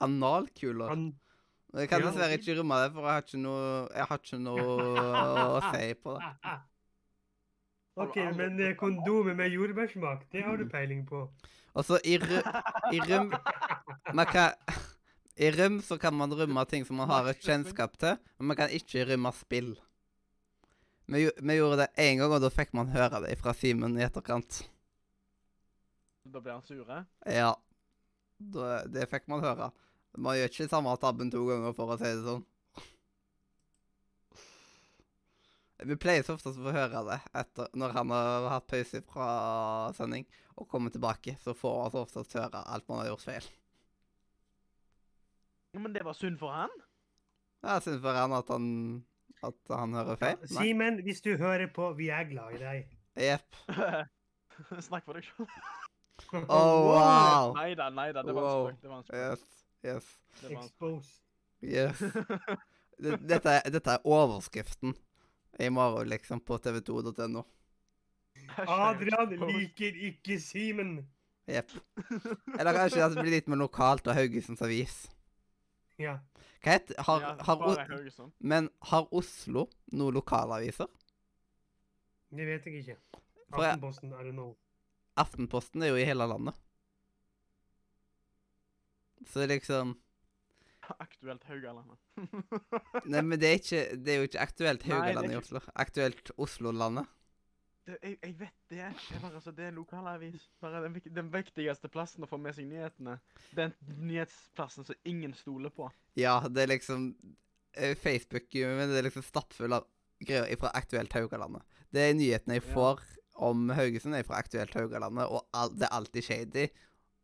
[0.00, 0.90] Analkuler?
[0.90, 1.20] An
[1.74, 2.06] Jeg kan Ja.
[2.06, 4.56] dessverre ikke rømme det, for jeg har ikke noe, jeg har ikke noe
[5.58, 6.52] å si på det.
[7.98, 11.26] OK, men eh, kondomer med jordbærsmak, det har du peiling på.
[11.74, 12.38] Altså, i, rø
[12.92, 13.32] Men røm
[14.14, 14.52] man kan,
[15.38, 18.58] I røm så kan man rømme ting som man har et kjennskap til, men man
[18.58, 19.76] kan ikke rømme spill.
[21.06, 24.02] Vi, vi gjorde det én gang, og da fikk man høre det fra Simen i
[24.04, 24.64] etterkant.
[26.28, 27.04] Da ble han sure.
[27.24, 27.52] Ja.
[28.38, 29.70] Da, det fikk man høre.
[30.18, 32.44] Man gjør ikke samme tabben to ganger, for å si det sånn.
[35.86, 39.30] Vi pleier så ofte å få høre det etter, når han har hatt pause fra
[39.94, 40.26] sending
[40.58, 41.38] og kommer tilbake.
[41.46, 43.50] Så får han så ofte høre alt man har gjort feil.
[45.74, 46.72] Men det var synd for han.
[47.62, 48.68] Jeg synd for han at han
[49.42, 50.38] at han hører feil.
[50.50, 52.88] Simen, hvis du hører på, vi er glad i deg.
[53.18, 53.58] Jepp.
[54.88, 55.46] Snakk for deg sjøl.
[56.34, 57.52] Oh, wow.
[57.54, 58.24] Nei da, nei da.
[58.26, 58.64] Det var Wow.
[58.82, 59.14] Det en spøk.
[59.14, 59.44] Yes.
[59.86, 60.08] Yes.
[60.40, 60.96] Det var en spøk.
[60.98, 61.12] Expose.
[61.62, 62.00] Yes.
[63.30, 64.96] Dette, er- dette er overskriften
[65.62, 67.44] i morgen, liksom, på tv2.no.
[68.66, 70.96] Adrian liker ikke Simen.
[71.48, 71.70] Jepp.
[72.58, 74.98] Eller kanskje at det blir litt mer lokalt og Haugesunds Avis.
[75.98, 76.18] Ja.
[76.62, 78.32] Hva heter har, Ja, har, bare O- Haugesund.
[78.40, 80.86] Men har Oslo noen lokalaviser?
[82.30, 82.96] Det vet jeg ikke.
[83.50, 84.56] For jeg- Aftenposten, I don't know.
[85.16, 86.54] Aftenposten er jo i hele landet.
[89.26, 89.96] Så liksom
[91.04, 91.98] Aktuelt Haugalandet.
[93.04, 95.40] Nei, men det er, ikke, det er jo ikke aktuelt Nei, det er Haugalandet i
[95.42, 95.60] Oslo.
[95.74, 97.06] Aktuelt Oslo-landet.
[97.88, 98.78] Det, jeg, jeg vet det.
[98.84, 100.42] Er bare altså, det er lokalavis.
[100.60, 103.14] Bare den, den viktigste plassen å få med seg nyhetene.
[103.56, 103.72] Den
[104.04, 105.88] nyhetsplassen som ingen stoler på.
[106.20, 107.08] Ja, det er liksom
[107.74, 109.88] eh, Facebook men det er liksom stappfull av
[110.20, 111.64] greier fra Aktuelt Haugalandet.
[111.94, 112.74] Det er nyhetene jeg Ja.
[112.74, 113.02] får
[113.48, 116.68] om Haugesund, er fra Aktuelt Haugalandet, og all, det er alltid shady.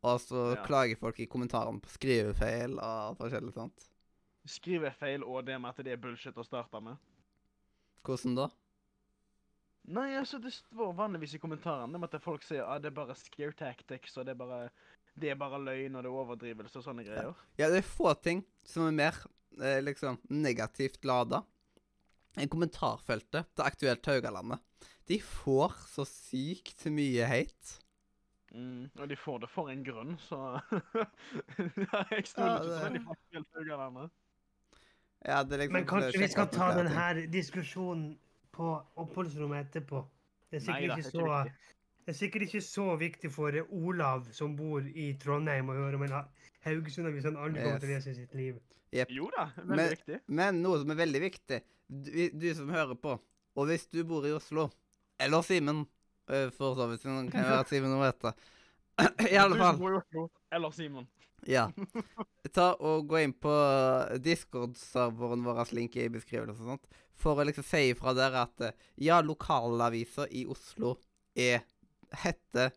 [0.05, 0.63] Og så Ja.
[0.65, 3.89] klager folk i kommentarene på skrivefeil og forskjellig sånt.
[4.47, 6.97] Skrivefeil og det med at det er bullshit å starte med.
[8.05, 8.49] Hvordan da?
[9.85, 13.15] Nei, altså, det står vanligvis i kommentarene med at folk sier at det er bare
[13.21, 14.61] scare tactics, og det er bare,
[15.21, 17.35] det er bare løgn, og det er overdrivelse og sånne greier.
[17.61, 19.19] Ja, det er få ting som er mer
[19.61, 21.43] eh, liksom negativt lada
[22.41, 24.65] enn kommentarfeltet til Aktuelt Haugalandet.
[25.07, 27.77] De får så sykt mye hate.
[28.55, 30.41] Mm, og de får det for en grunn, så
[30.97, 34.11] ja, Jeg stoler Ja, ikke så det- veldig på Aktuelt Haugalandet.
[35.25, 38.15] Ja, det er liksom Men kanskje vi skal ta denne diskusjonen
[38.55, 38.69] på
[39.03, 40.05] oppholdsrommet etterpå.
[40.51, 41.75] Det er Nei sikkert da, ikke så ikke.
[42.05, 46.03] Det er sikkert ikke så viktig for Olav, som bor i Trondheim, å høre om
[46.07, 46.27] en ha-
[46.67, 48.59] Haugesund hvis han aldri kommer til å lese i sitt liv.
[49.11, 50.19] Jo da, veldig Men- viktig.
[50.29, 53.17] Men noe som er veldig viktig, du, du som hører på,
[53.57, 54.69] og hvis du bor i Oslo,
[55.19, 55.87] eller Simen,
[56.29, 58.35] eh, for så vidt, siden kan jo være at Simen nå vet det.
[59.33, 59.75] I alle Du fall.
[59.75, 61.09] som bor i Oslo, eller Simon.
[61.47, 61.67] Ja.
[62.55, 63.53] Ta og Gå inn på
[64.25, 66.87] Discord-serveren vår, link i beskrivelsen og sånt,
[67.19, 70.97] for å liksom si ifra der at eh, ja, lokalaviser i Oslo
[71.35, 71.63] er
[72.23, 72.75] heter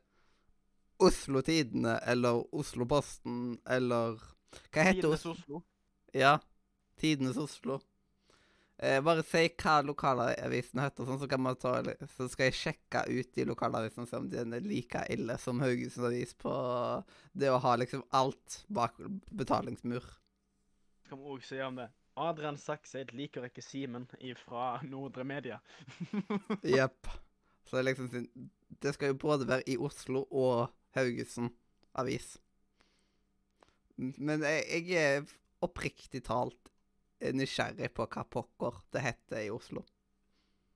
[1.04, 4.18] Oslo Tidene eller Oslo Posten eller
[4.72, 5.62] Hva heter Tidenes Oslo?
[6.16, 6.38] Ja.
[6.98, 7.82] Tidenes Oslo.
[8.78, 11.80] Eh, bare si hva lokalavisen heter, sånn, så, kan man ta,
[12.14, 15.64] så skal jeg sjekke ut de lokalavisene og se om den er like ille som
[15.64, 16.54] Haugesund Avis på
[17.34, 19.00] det å ha liksom alt bak
[19.34, 20.06] betalingsmur.
[21.10, 21.90] Kan vi òg si om det.
[22.18, 24.07] Adrian Sakseid liker ikke Simen
[24.39, 25.59] fra Nordre Media.
[26.78, 27.07] Jepp.
[27.68, 28.49] Så det er liksom sin-
[28.82, 31.51] Det skal jo både være i Oslo og Haugesund
[31.97, 32.38] Avis.
[33.97, 35.32] Men jeg, jeg er
[35.65, 36.70] oppriktig talt
[37.34, 39.82] nysgjerrig på hva pokker det heter i Oslo.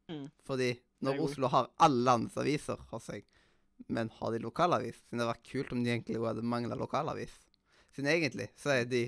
[0.10, 0.28] Mm.
[0.48, 0.72] Fordi
[1.06, 3.26] når Oslo har alle landets aviser hos seg,
[3.90, 7.34] men har de lokalavis Siden det hadde vært kult om de egentlig hadde mangla lokalavis.
[7.94, 9.04] Siden egentlig så er de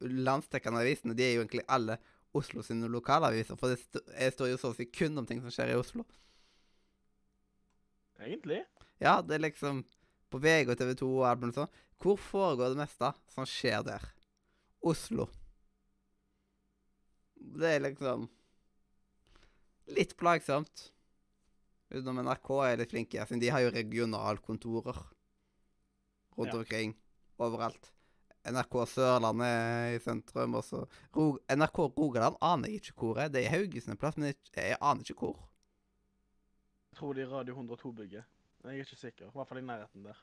[0.00, 1.98] landsdekkende avisene de er jo egentlig alle
[2.36, 3.56] Oslo sine lokalaviser.
[3.56, 5.78] For det st jeg står jo så å si kun om ting som skjer i
[5.78, 6.04] Oslo.
[8.20, 8.62] Egentlig.
[9.00, 9.84] Ja, det er liksom
[10.32, 11.74] På VG og TV 2 og alt mulig sånn.
[12.02, 14.02] Hvor foregår det meste som skjer der?
[14.82, 15.28] Oslo.
[17.36, 18.26] Det er liksom
[19.94, 20.88] Litt plagsomt.
[21.94, 24.96] Utenom NRK er litt flinke, siden de har jo regionalkontorer
[26.36, 26.58] rundt Ja.
[26.58, 26.96] omkring.
[27.38, 27.92] Overalt.
[28.46, 30.84] NRK Sørlandet i sentrum, og så
[31.50, 33.30] NRK Rogaland aner jeg ikke hvor er.
[33.32, 35.40] Det er Haugesund en plass, men jeg, jeg aner ikke hvor.
[36.92, 38.24] Jeg tror det er Radio 102-bygget.
[38.64, 39.28] Jeg er ikke sikker.
[39.28, 40.20] I hvert fall i nærheten der.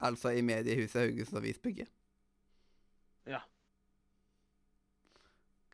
[0.00, 1.90] Altså i mediehuset Haugesund Avisbygget.
[3.26, 3.40] Ja.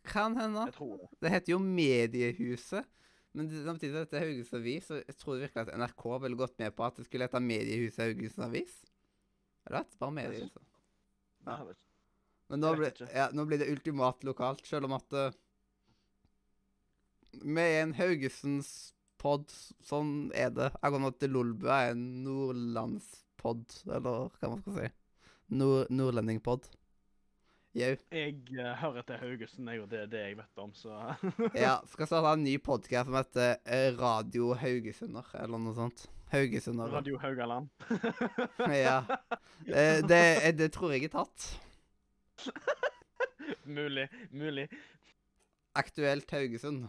[0.05, 0.67] Kan hende.
[0.67, 1.09] Jeg tror det.
[1.23, 2.85] Det heter jo Mediehuset.
[3.35, 6.71] Men samtidig heter det Haugesund Avis, så jeg tror virkelig at NRK ville gått med
[6.71, 8.85] på at det skulle hete Mediehuset Haugesund Avis.
[9.67, 10.63] Eller at bare Mediehuset.
[11.45, 11.91] Nei, jeg vet ikke.
[12.53, 13.09] Men nå, Jeg ikke.
[13.17, 15.31] ja, nå blir det ultimat lokalt, selv om at uh,
[17.57, 18.93] er en Haugesens
[19.25, 19.49] Pod
[19.81, 20.67] sånn er det.
[20.85, 24.89] Akkurat at Lolbu er en nordlandspod, eller hva man skal si.
[25.57, 26.69] Nord Nordlendingpod.
[27.75, 27.95] Jau.
[28.13, 30.99] Jeg uh, hører til Haugesund, jeg, og det er det jeg vet om, så
[31.57, 36.05] Ja, skal starte en ny podkast som heter eh, Radio Haugesunder, eller noe sånt.
[36.33, 36.91] Haugesunder.
[36.93, 37.69] Radio Haugaland.
[38.85, 39.03] Ja.
[39.67, 41.47] Det, det, det tror jeg er tatt.
[43.65, 44.09] mulig.
[44.31, 44.69] Mulig.
[45.75, 46.87] Aktuelt Haugesund.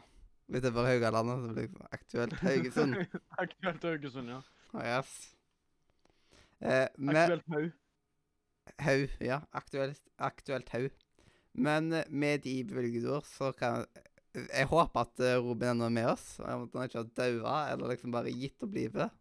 [0.47, 2.95] Hvis det for Haugalandet, så blir det Aktuelt Haugesund.
[3.43, 4.41] Aktuelt Haugesund, ja.
[4.75, 5.13] Yes.
[6.61, 7.65] Eh, med Aktuelt Hau.
[8.79, 9.39] Haug, ja.
[9.53, 10.91] Aktuelt, aktuelt Haug.
[11.53, 14.03] Men eh, med de bevilgede ord, så kan jeg
[14.35, 16.39] Jeg håper at eh, Robin er med oss.
[16.39, 19.13] At han ikke har daua, eller liksom bare gitt opp livet.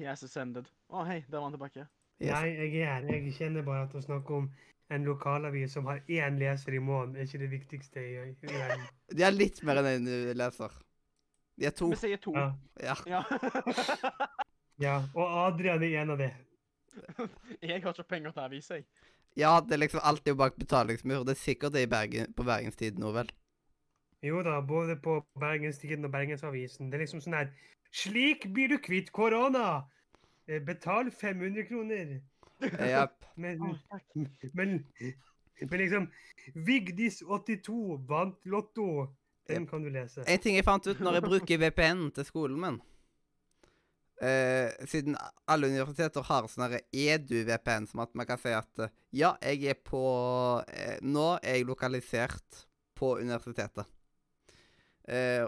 [0.00, 0.68] Yes, ascended.
[0.88, 1.86] Å, hei, der var han tilbake.
[2.20, 2.32] Yes.
[2.32, 3.08] Nei, jeg er her.
[3.12, 4.46] Jeg kjenner bare at å snakke om
[4.90, 8.86] en lokalavis som har én leser i måneden, er ikke det viktigste i, i verden.
[9.16, 10.74] De har litt mer enn én leser.
[11.60, 11.90] De er to.
[11.92, 12.34] Vi sier to.
[12.34, 12.48] Ja.
[12.80, 12.96] Ja.
[13.06, 13.22] Ja.
[14.86, 14.96] ja.
[15.14, 16.30] Og Adrian er en av de.
[17.60, 18.86] jeg har ikke penger til avis, jeg.
[19.38, 21.26] ja, det er liksom alltid bak betalingsmur.
[21.28, 23.30] Det er sikkert det i Bergen, på Bergenstiden nå, vel.
[24.24, 26.90] Jo da, både på Bergenstiden og Bergensavisen.
[26.90, 27.52] Det er liksom sånn her
[27.90, 29.84] Slik blir du kvitt korona!
[30.46, 32.20] Eh, Betal 500 kroner.
[32.60, 33.24] Yep.
[33.40, 33.62] Men,
[34.52, 34.74] men,
[35.62, 36.10] men liksom
[36.54, 39.08] Vigdis82 vant Lotto.
[39.48, 40.24] Den kan du lese.
[40.26, 42.76] En ting jeg fant ut når jeg bruker VPN til skolen min
[44.22, 45.16] eh, Siden
[45.50, 49.80] alle universiteter har sånn edu-VPN, som at man kan si at eh, ja, jeg er
[49.84, 50.02] på
[50.68, 52.64] eh, Nå er jeg lokalisert
[53.00, 53.88] på universitetet.
[55.08, 55.46] Eh,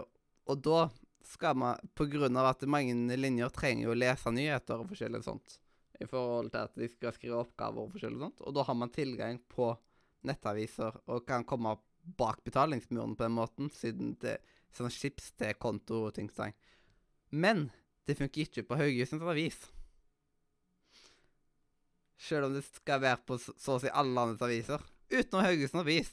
[0.49, 0.87] og da
[1.27, 5.23] skal man, på grunn av at mange linjer trenger jo å lese nyheter og forskjellig
[5.25, 5.57] sånt,
[6.01, 8.91] i forhold til at de skal skrive oppgaver og forskjellig sånt, og da har man
[8.93, 9.71] tilgang på
[10.27, 14.37] nettaviser og kan komme bak betalingsmuren på den måten, siden det
[14.75, 16.55] sånn chips til konto og ting sånn.
[17.31, 17.69] Men
[18.07, 19.59] det funker ikke på Haugesunds Avis.
[22.23, 24.83] Selv om det skal være på så så å si alle landets aviser.
[25.11, 26.11] Utenom Haugesund Avis.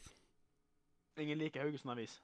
[1.20, 2.18] Ingen liker Haugesund Avis.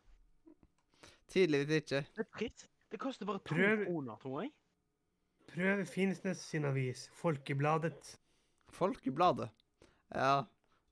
[1.33, 2.03] Tydeligvis ikke.
[2.15, 2.67] Det er trist.
[2.97, 4.53] Det koster bare to Prøv- kroner, tror jeg.
[5.53, 8.15] Prøv Finnsnes sin avis, Folkebladet.
[8.73, 9.51] Folkebladet.
[10.15, 10.45] Ja.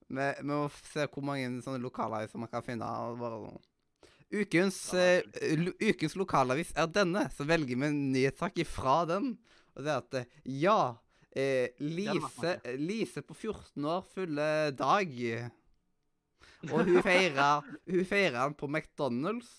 [0.07, 2.85] Vi, vi må f- se hvor mange sånne lokalaviser man kan finne.
[2.85, 3.65] og bare sånn.
[4.35, 5.23] Ukens, eh,
[5.57, 9.31] lo- ukens lokalavis er denne, så velger vi en nyhetssak ifra den.
[9.75, 10.25] Og det er at eh,
[10.61, 10.77] ja,
[11.35, 15.09] eh, Lise, Lise på 14 år fyller dag.
[16.71, 19.49] Og hun feira hun feira den på McDonald's,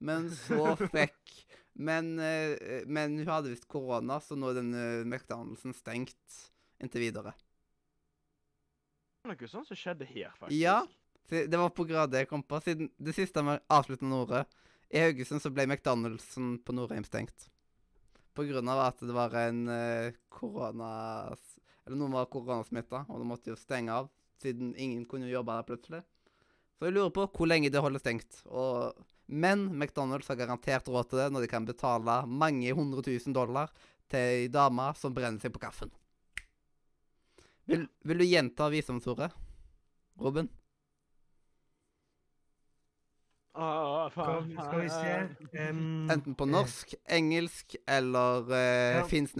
[0.00, 1.40] men så fikk
[1.74, 6.42] men, eh, men hun hadde visst korona, så nå er denne McDonald'sen stengt
[6.82, 7.34] inntil videre.
[9.24, 10.60] Det var noe sånt som skjedde her, faktisk.
[10.60, 10.82] Ja.
[11.24, 12.60] Det var på grader jeg kom på.
[12.60, 14.42] Siden det siste med avsluttende ordet
[14.92, 17.48] I Haugesund så ble McDonald'sen på Norheim stengt.
[18.36, 21.34] På grunn av at det var en eh, korona...
[21.84, 24.06] Eller noen var koronasmitta, og de måtte jo stenge av.
[24.40, 26.00] Siden ingen kunne jobbe der plutselig.
[26.78, 28.40] Så jeg lurer på hvor lenge det holder stengt.
[28.48, 33.32] Og, men McDonald's har garantert råd til det når de kan betale mange hundre tusen
[33.36, 33.72] dollar
[34.10, 35.92] til ei dame som brenner seg på kaffen.
[37.64, 39.30] Vil, vil du gjenta visdomsordet,
[40.20, 40.50] Robin?
[43.54, 49.04] Ah, Skal, skal vi se um, Enten på norsk, engelsk eller uh, Ja.
[49.06, 49.36] finsk.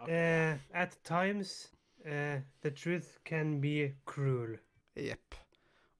[0.00, 0.08] Ok.
[0.08, 1.72] Uh, At times
[2.06, 4.56] uh, the truth can be cruel.
[4.96, 5.34] Jepp.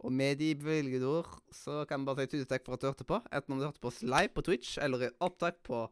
[0.01, 2.89] Og med de bevilgede ord så kan vi bare si tusen takk for at du
[2.89, 3.19] hørte på.
[3.29, 5.85] Enten om du hørte på oss live på Twitch eller i opptak på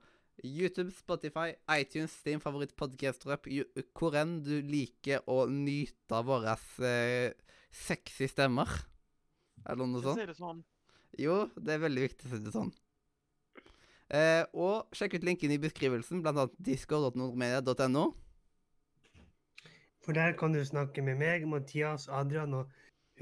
[0.45, 3.49] YouTube, Spotify, iTunes, din favorittpodkast-røp,
[3.99, 6.55] hvor enn du liker å nyte av våre
[6.87, 7.35] eh,
[7.75, 8.71] sexy stemmer.
[9.67, 10.21] Eller noe sånt.
[10.23, 10.63] si det sånn.
[11.19, 12.73] Jo, det er veldig viktig å si det sånn.
[14.15, 18.07] Eh, og sjekk ut linken i beskrivelsen, blant annet discord.nordmedia.no.
[20.07, 22.71] For der kan du snakke med meg, Mathias, Adrian og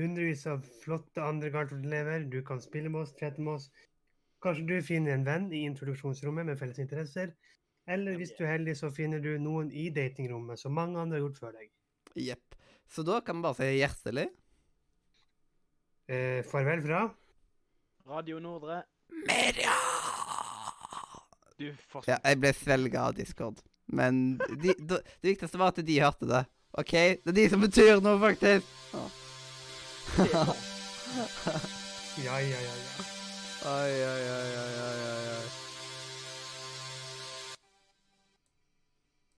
[0.02, 2.26] hundrevis av flotte andre Gartwood-elever.
[2.32, 3.68] Du kan spille med oss, trette med oss.
[4.44, 7.32] Kanskje du finner en venn i introduksjonsrommet med felles interesser.
[7.86, 11.26] Eller hvis du er heldig, så finner du noen i datingrommet, som mange andre har
[11.26, 11.70] gjort før deg.
[12.18, 12.58] Jepp.
[12.90, 14.28] Så da kan vi bare si hjertelig
[16.06, 17.00] Eh, farvel fra
[18.06, 18.82] Radio Nordre.
[19.26, 19.74] Media!
[21.58, 22.12] Du forstår.
[22.12, 23.58] Ja, jeg ble svelga av Discord.
[23.90, 26.44] Men de, de, det viktigste var at de hørte det.
[26.78, 26.92] OK?
[26.92, 28.70] Det er de som betyr noe, faktisk.
[32.18, 32.70] いやいやいやいや。
[33.66, 35.45] あいやいやいやいやいや。